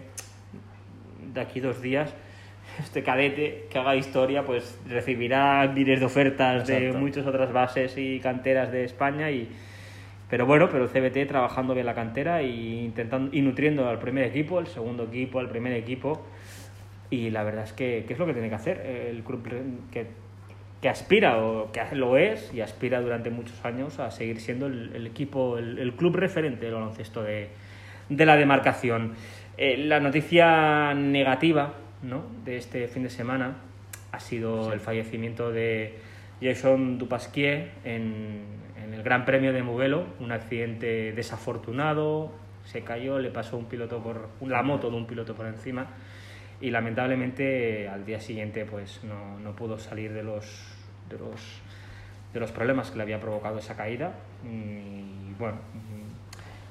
de 1.34 1.40
aquí 1.40 1.60
dos 1.60 1.80
días 1.82 2.14
este 2.80 3.02
cadete 3.02 3.66
que 3.70 3.78
haga 3.78 3.96
historia 3.96 4.44
pues 4.44 4.78
recibirá 4.88 5.66
miles 5.74 6.00
de 6.00 6.06
ofertas 6.06 6.66
de 6.66 6.92
muchas 7.00 7.26
otras 7.26 7.52
bases 7.52 7.96
y 7.98 8.20
canteras 8.20 8.72
de 8.72 8.84
España 8.84 9.30
y 9.30 9.48
pero 10.30 10.46
bueno 10.46 10.68
pero 10.70 10.84
el 10.84 10.90
CBT 10.90 11.28
trabajando 11.28 11.74
bien 11.74 11.86
la 11.86 11.94
cantera 11.94 12.42
y 12.42 12.84
intentando 12.84 13.36
y 13.36 13.42
nutriendo 13.42 13.88
al 13.88 13.98
primer 13.98 14.24
equipo 14.24 14.58
al 14.58 14.66
segundo 14.68 15.04
equipo 15.04 15.38
al 15.40 15.48
primer 15.48 15.72
equipo 15.74 16.24
y 17.10 17.30
la 17.30 17.42
verdad 17.42 17.64
es 17.64 17.72
que, 17.72 18.04
que 18.06 18.12
es 18.12 18.18
lo 18.18 18.26
que 18.26 18.32
tiene 18.32 18.48
que 18.48 18.54
hacer 18.54 18.80
el 19.10 19.22
club 19.24 19.42
que, 19.90 20.06
que 20.80 20.88
aspira 20.88 21.38
o 21.38 21.70
que 21.72 21.82
lo 21.94 22.16
es 22.16 22.52
y 22.54 22.60
aspira 22.60 23.00
durante 23.00 23.30
muchos 23.30 23.64
años 23.64 23.98
a 23.98 24.10
seguir 24.10 24.40
siendo 24.40 24.66
el, 24.66 24.92
el 24.94 25.06
equipo 25.06 25.58
el, 25.58 25.78
el 25.78 25.92
club 25.94 26.16
referente 26.16 26.64
del 26.64 26.74
baloncesto 26.74 27.22
de, 27.22 27.48
de 28.08 28.26
la 28.26 28.36
demarcación. 28.36 29.14
Eh, 29.58 29.76
la 29.76 30.00
noticia 30.00 30.94
negativa 30.94 31.74
¿no? 32.02 32.24
de 32.44 32.56
este 32.56 32.88
fin 32.88 33.02
de 33.02 33.10
semana 33.10 33.56
ha 34.12 34.20
sido 34.20 34.72
el 34.72 34.80
fallecimiento 34.80 35.52
de 35.52 35.98
Jason 36.40 36.98
Dupasquier 36.98 37.72
en, 37.84 38.44
en 38.82 38.94
el 38.94 39.02
Gran 39.02 39.26
Premio 39.26 39.52
de 39.52 39.62
Mugello, 39.62 40.04
un 40.18 40.32
accidente 40.32 41.12
desafortunado, 41.12 42.32
se 42.64 42.82
cayó, 42.82 43.18
le 43.18 43.30
pasó 43.30 43.58
un 43.58 43.66
piloto 43.66 44.02
por 44.02 44.30
la 44.46 44.62
moto 44.62 44.90
de 44.90 44.96
un 44.96 45.06
piloto 45.06 45.34
por 45.34 45.46
encima 45.46 45.88
y 46.60 46.70
lamentablemente 46.70 47.88
al 47.88 48.04
día 48.04 48.20
siguiente 48.20 48.64
pues 48.64 49.02
no, 49.04 49.38
no 49.40 49.54
pudo 49.56 49.78
salir 49.78 50.12
de 50.12 50.22
los, 50.22 50.44
de 51.08 51.18
los 51.18 51.60
de 52.32 52.38
los 52.38 52.52
problemas 52.52 52.90
que 52.90 52.96
le 52.96 53.02
había 53.02 53.18
provocado 53.18 53.58
esa 53.58 53.76
caída 53.76 54.12
y 54.44 55.34
bueno 55.38 55.58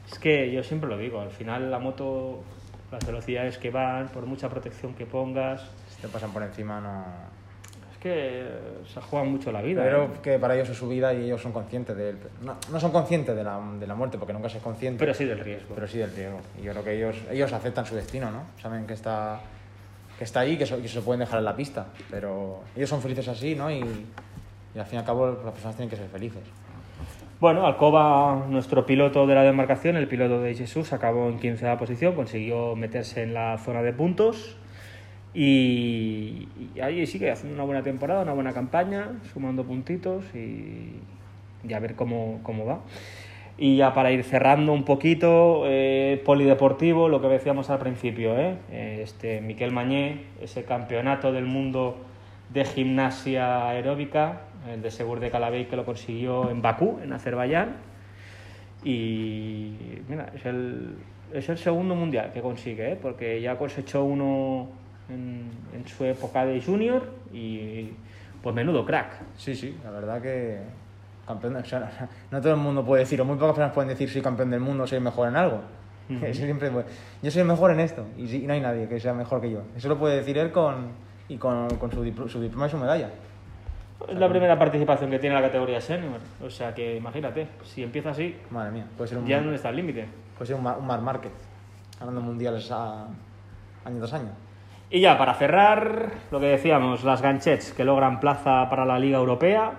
es 0.10 0.18
que 0.20 0.52
yo 0.52 0.64
siempre 0.64 0.90
lo 0.90 0.98
digo 0.98 1.20
al 1.20 1.32
final 1.32 1.70
la 1.70 1.80
moto 1.80 2.44
las 2.92 3.06
velocidades 3.06 3.58
que 3.58 3.70
van 3.70 4.08
por 4.10 4.26
mucha 4.26 4.50
protección 4.50 4.94
que 4.94 5.06
pongas 5.06 5.62
Si 5.90 6.02
te 6.02 6.08
pasan 6.08 6.32
por 6.32 6.44
encima, 6.44 6.80
no. 6.82 7.06
es 7.92 7.98
que 8.00 8.48
se 8.92 9.02
juega 9.02 9.26
mucho 9.26 9.52
la 9.52 9.62
vida 9.62 9.84
Pero 9.84 10.06
¿eh? 10.06 10.10
que 10.24 10.40
para 10.40 10.56
ellos 10.56 10.70
es 10.70 10.78
su 10.78 10.88
vida 10.88 11.14
y 11.14 11.26
ellos 11.26 11.42
son 11.42 11.52
conscientes 11.52 11.96
de 11.96 12.10
él. 12.10 12.18
No, 12.42 12.58
no 12.72 12.80
son 12.80 12.92
conscientes 12.92 13.36
de 13.36 13.44
la, 13.44 13.60
de 13.80 13.86
la 13.86 13.96
muerte, 13.96 14.18
porque 14.18 14.34
nunca 14.34 14.50
se 14.50 14.58
es 14.58 14.64
consciente. 14.64 15.00
pero 15.00 15.14
sí 15.14 15.26
del 15.26 15.40
riesgo 15.40 15.76
pero 15.76 15.88
sí 15.88 16.00
del 16.00 16.16
riesgo. 16.16 16.40
Y 16.60 16.64
yo 16.64 16.72
creo 16.72 16.84
que 16.84 16.96
ellos, 16.96 17.18
ellos 17.30 17.54
aceptan 17.54 17.86
su 17.86 17.96
destino, 17.96 18.32
¿no? 18.32 18.44
Saben 18.60 18.88
que 18.88 18.94
está 18.94 19.40
que 20.20 20.26
está 20.26 20.42
ahí, 20.42 20.58
que, 20.58 20.66
que 20.66 20.88
se 20.90 21.02
pueden 21.02 21.22
dejar 21.22 21.40
en 21.40 21.46
la 21.46 21.56
pista. 21.56 21.88
Pero 22.12 22.60
ellos 22.76 22.90
son 22.90 23.02
felices 23.02 23.26
así, 23.30 23.56
¿no? 23.56 23.72
Y, 23.72 23.78
y 23.78 24.80
al 24.80 24.86
fin 24.86 24.96
y 24.96 24.98
al 24.98 25.06
cabo 25.06 25.28
las 25.28 25.54
personas 25.54 25.78
tienen 25.78 25.90
que 25.90 25.96
ser 25.96 26.10
felices. 26.10 26.44
Bueno, 27.40 27.66
Alcoba, 27.66 28.46
nuestro 28.50 28.86
piloto 28.86 29.26
de 29.26 29.34
la 29.34 29.44
demarcación, 29.44 29.96
el 29.96 30.10
piloto 30.10 30.42
de 30.42 30.54
Jesús, 30.56 30.92
acabó 30.92 31.30
en 31.30 31.40
15 31.40 31.78
posición, 31.78 32.16
consiguió 32.16 32.76
meterse 32.76 33.24
en 33.24 33.34
la 33.34 33.58
zona 33.60 33.82
de 33.82 33.94
puntos 33.94 34.58
y, 35.34 36.50
ahí 36.84 37.08
sigue 37.08 37.32
haciendo 37.32 37.56
una 37.56 37.64
buena 37.64 37.82
temporada, 37.82 38.24
una 38.24 38.34
buena 38.34 38.52
campaña, 38.52 39.14
sumando 39.32 39.64
puntitos 39.64 40.26
y, 40.36 41.00
y 41.66 41.74
a 41.74 41.80
ver 41.80 41.96
cómo, 41.96 42.42
cómo 42.44 42.66
va. 42.66 42.82
Y 43.62 43.76
ya 43.76 43.94
para 43.94 44.10
ir 44.14 44.24
cerrando 44.24 44.72
un 44.72 44.86
poquito, 44.86 45.64
eh, 45.66 46.22
polideportivo, 46.24 47.10
lo 47.10 47.22
que 47.22 47.28
decíamos 47.28 47.70
al 47.70 47.80
principio, 47.80 48.38
¿eh? 48.38 48.56
este 48.72 49.42
Miquel 49.42 49.74
Mañé, 49.74 50.22
ese 50.40 50.64
campeonato 50.64 51.34
del 51.34 51.44
mundo 51.44 51.98
de 52.54 52.64
gimnasia 52.64 53.68
aeróbica, 53.68 54.44
el 54.72 54.82
de 54.82 54.90
Segur 54.92 55.20
de 55.20 55.30
Calabey 55.30 55.66
que 55.66 55.76
lo 55.76 55.84
consiguió 55.84 56.50
en 56.50 56.62
Bakú, 56.62 57.00
en 57.04 57.12
Azerbaiyán. 57.12 57.76
Y 58.82 59.74
mira, 60.08 60.32
es 60.34 60.46
el, 60.46 60.96
es 61.34 61.50
el 61.50 61.58
segundo 61.58 61.96
mundial 61.96 62.32
que 62.32 62.40
consigue, 62.40 62.94
¿eh? 62.94 62.96
porque 63.02 63.42
ya 63.42 63.58
cosechó 63.58 64.06
uno 64.06 64.70
en, 65.10 65.50
en, 65.74 65.86
su 65.86 66.06
época 66.06 66.46
de 66.46 66.62
junior 66.62 67.12
y 67.34 67.90
pues 68.42 68.56
menudo 68.56 68.86
crack. 68.86 69.20
Sí, 69.36 69.54
sí, 69.54 69.76
la 69.84 69.92
verdad 69.92 70.22
que 70.22 70.60
campeón, 71.30 71.56
o 71.58 71.64
sea, 71.64 72.10
no 72.32 72.42
todo 72.42 72.54
el 72.54 72.60
mundo 72.60 72.84
puede 72.84 73.04
decir, 73.04 73.22
o 73.22 73.26
muy 73.26 73.36
pocas 73.36 73.52
personas 73.52 73.74
pueden 73.74 73.90
decir 73.90 74.10
soy 74.10 74.22
campeón 74.22 74.50
del 74.50 74.60
mundo, 74.60 74.86
soy 74.88 75.00
mejor 75.00 75.30
en 75.30 75.36
algo. 75.38 75.62
Uh 76.10 76.14
-huh. 76.14 76.34
Siempre, 76.34 76.72
yo 77.22 77.30
soy 77.30 77.44
mejor 77.44 77.70
en 77.70 77.82
esto 77.82 78.04
y, 78.18 78.38
y, 78.38 78.48
no 78.48 78.54
hay 78.54 78.60
nadie 78.60 78.88
que 78.88 79.00
sea 79.00 79.14
mejor 79.14 79.40
que 79.42 79.52
yo. 79.52 79.62
Eso 79.78 79.90
lo 79.90 80.00
puede 80.00 80.16
decir 80.16 80.40
él 80.40 80.52
con, 80.52 80.88
y 81.28 81.38
con, 81.38 81.70
con 81.78 81.92
su, 81.92 82.04
su 82.28 82.42
diploma 82.42 82.66
y 82.66 82.70
su 82.72 82.78
medalla. 82.78 83.12
Es 84.08 84.18
la 84.18 84.28
primera 84.28 84.58
participación 84.58 85.12
que 85.12 85.20
tiene 85.20 85.36
la 85.36 85.44
categoría 85.44 85.80
senior. 85.80 86.20
O 86.44 86.50
sea 86.50 86.74
que 86.74 86.96
imagínate, 86.96 87.46
si 87.64 87.84
empieza 87.84 88.10
así, 88.10 88.36
Madre 88.50 88.72
mía, 88.72 88.86
puede 88.98 89.08
ser 89.08 89.20
un, 89.20 89.28
ya 89.28 89.40
no 89.40 89.54
está 89.54 89.70
el 89.70 89.76
límite. 89.76 90.08
Puede 90.36 90.48
ser 90.48 90.56
un, 90.56 90.66
un 90.66 90.88
Mar 90.88 91.02
Market, 91.02 91.34
ganando 92.00 92.22
mundiales 92.22 92.72
a, 92.72 93.06
año 93.86 93.98
tras 94.00 94.14
año. 94.14 94.32
Y 94.90 95.02
ya 95.02 95.16
para 95.16 95.36
cerrar, 95.36 96.10
lo 96.32 96.40
que 96.40 96.48
decíamos, 96.48 97.04
las 97.04 97.22
ganchets 97.22 97.72
que 97.74 97.86
logran 97.86 98.20
plaza 98.20 98.68
para 98.68 98.84
la 98.84 98.98
Liga 98.98 99.20
Europea, 99.20 99.74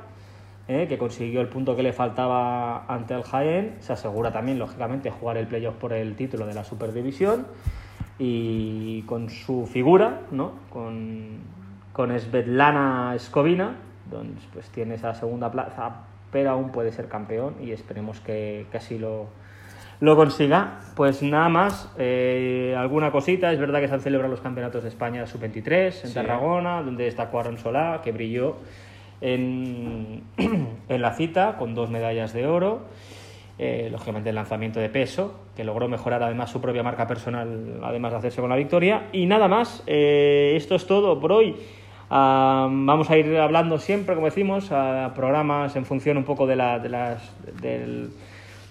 eh, 0.72 0.87
que 0.87 0.98
consiguió 0.98 1.40
el 1.40 1.48
punto 1.48 1.74
que 1.74 1.83
le 1.83 1.92
faltaba 1.92 2.85
ante 2.87 3.12
el 3.12 3.24
Jaén, 3.24 3.78
se 3.80 3.92
asegura 3.92 4.30
también, 4.30 4.56
lógicamente, 4.56 5.11
jugar 5.11 5.37
el 5.37 5.48
playoff 5.48 5.74
por 5.74 5.92
el 5.92 6.14
título 6.14 6.46
de 6.46 6.54
la 6.54 6.62
Superdivisión 6.62 7.48
y 8.20 9.02
con 9.02 9.30
su 9.30 9.66
figura, 9.66 10.20
¿no? 10.30 10.52
con, 10.70 11.40
con 11.92 12.16
Svetlana 12.16 13.14
Escovina, 13.16 13.78
donde 14.09 14.40
pues 14.52 14.70
tiene 14.70 14.94
esa 14.94 15.12
segunda 15.12 15.50
plaza, 15.50 16.04
pero 16.30 16.50
aún 16.50 16.70
puede 16.70 16.92
ser 16.92 17.09
campeón 17.09 17.56
y 17.61 17.72
esperemos 17.72 18.20
que, 18.20 18.66
que 18.70 18.76
así 18.76 18.96
lo, 18.96 19.26
lo 19.98 20.14
consiga. 20.14 20.83
Pues 20.94 21.20
nada 21.20 21.48
más, 21.48 21.92
eh, 21.98 22.76
alguna 22.78 23.11
cosita, 23.11 23.50
es 23.50 23.59
verdad 23.59 23.80
que 23.80 23.88
se 23.88 23.94
han 23.94 24.02
celebrado 24.02 24.30
los 24.30 24.40
campeonatos 24.40 24.85
de 24.85 24.90
España 24.90 25.26
sub-23 25.26 25.87
en 25.87 25.92
sí. 25.92 26.14
Tarragona, 26.14 26.80
donde 26.85 27.06
destacó 27.06 27.40
Aaron 27.40 27.59
Solá, 27.59 28.02
que 28.04 28.12
brilló 28.12 28.59
en, 29.20 30.22
en 30.88 31.02
la 31.02 31.12
cita 31.14 31.56
con 31.59 31.74
dos 31.74 31.90
medallas 31.90 32.33
de 32.33 32.46
oro. 32.46 32.83
Eh, 33.62 33.88
lógicamente 33.92 34.30
el 34.30 34.37
lanzamiento 34.37 34.80
de 34.80 34.88
peso, 34.88 35.38
que 35.54 35.64
logró 35.64 35.87
mejorar 35.87 36.22
además 36.22 36.50
su 36.50 36.62
propia 36.62 36.83
marca 36.83 37.06
personal, 37.06 37.78
además 37.83 38.12
de 38.12 38.18
hacerse 38.18 38.40
con 38.40 38.48
la 38.48 38.56
victoria. 38.56 39.09
Y 39.12 39.26
nada 39.26 39.48
más, 39.48 39.83
eh, 39.87 40.54
esto 40.56 40.76
es 40.76 40.87
todo 40.87 41.20
por 41.20 41.30
hoy. 41.30 41.56
Uh, 42.11 42.66
vamos 42.66 43.11
a 43.11 43.18
ir 43.18 43.37
hablando 43.37 43.78
siempre, 43.78 44.14
como 44.14 44.28
decimos, 44.28 44.72
a 44.72 45.12
programas 45.14 45.76
en 45.76 45.85
función 45.85 46.16
un 46.16 46.24
poco 46.24 46.46
de 46.46 46.56
la, 46.56 46.78
de 46.78 46.88
las, 46.88 47.22
del, 47.61 48.11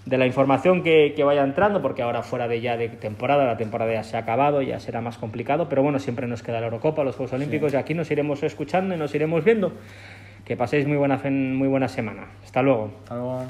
de 0.05 0.17
la 0.17 0.25
información 0.25 0.81
que, 0.81 1.13
que, 1.15 1.23
vaya 1.23 1.43
entrando, 1.43 1.83
porque 1.83 2.01
ahora 2.01 2.23
fuera 2.23 2.47
de 2.47 2.59
ya 2.59 2.75
de 2.75 2.89
temporada, 2.89 3.45
la 3.45 3.57
temporada 3.57 3.93
ya 3.93 4.03
se 4.03 4.17
ha 4.17 4.21
acabado, 4.21 4.63
ya 4.63 4.79
será 4.79 5.01
más 5.01 5.19
complicado, 5.19 5.69
pero 5.69 5.83
bueno, 5.83 5.99
siempre 5.99 6.25
nos 6.25 6.41
queda 6.41 6.59
la 6.59 6.65
Eurocopa, 6.65 7.03
los 7.03 7.15
Juegos 7.15 7.33
Olímpicos, 7.33 7.71
sí. 7.71 7.77
y 7.77 7.79
aquí 7.79 7.93
nos 7.93 8.09
iremos 8.09 8.41
escuchando 8.41 8.95
y 8.95 8.97
nos 8.97 9.13
iremos 9.13 9.43
viendo. 9.43 9.71
Que 10.49 10.57
paséis 10.57 10.87
muy 10.87 10.97
buena, 10.97 11.21
muy 11.29 11.67
buena 11.67 11.87
semana. 11.87 12.25
Hasta 12.43 12.63
luego. 12.63 12.89
Hasta 13.03 13.13
luego. 13.13 13.45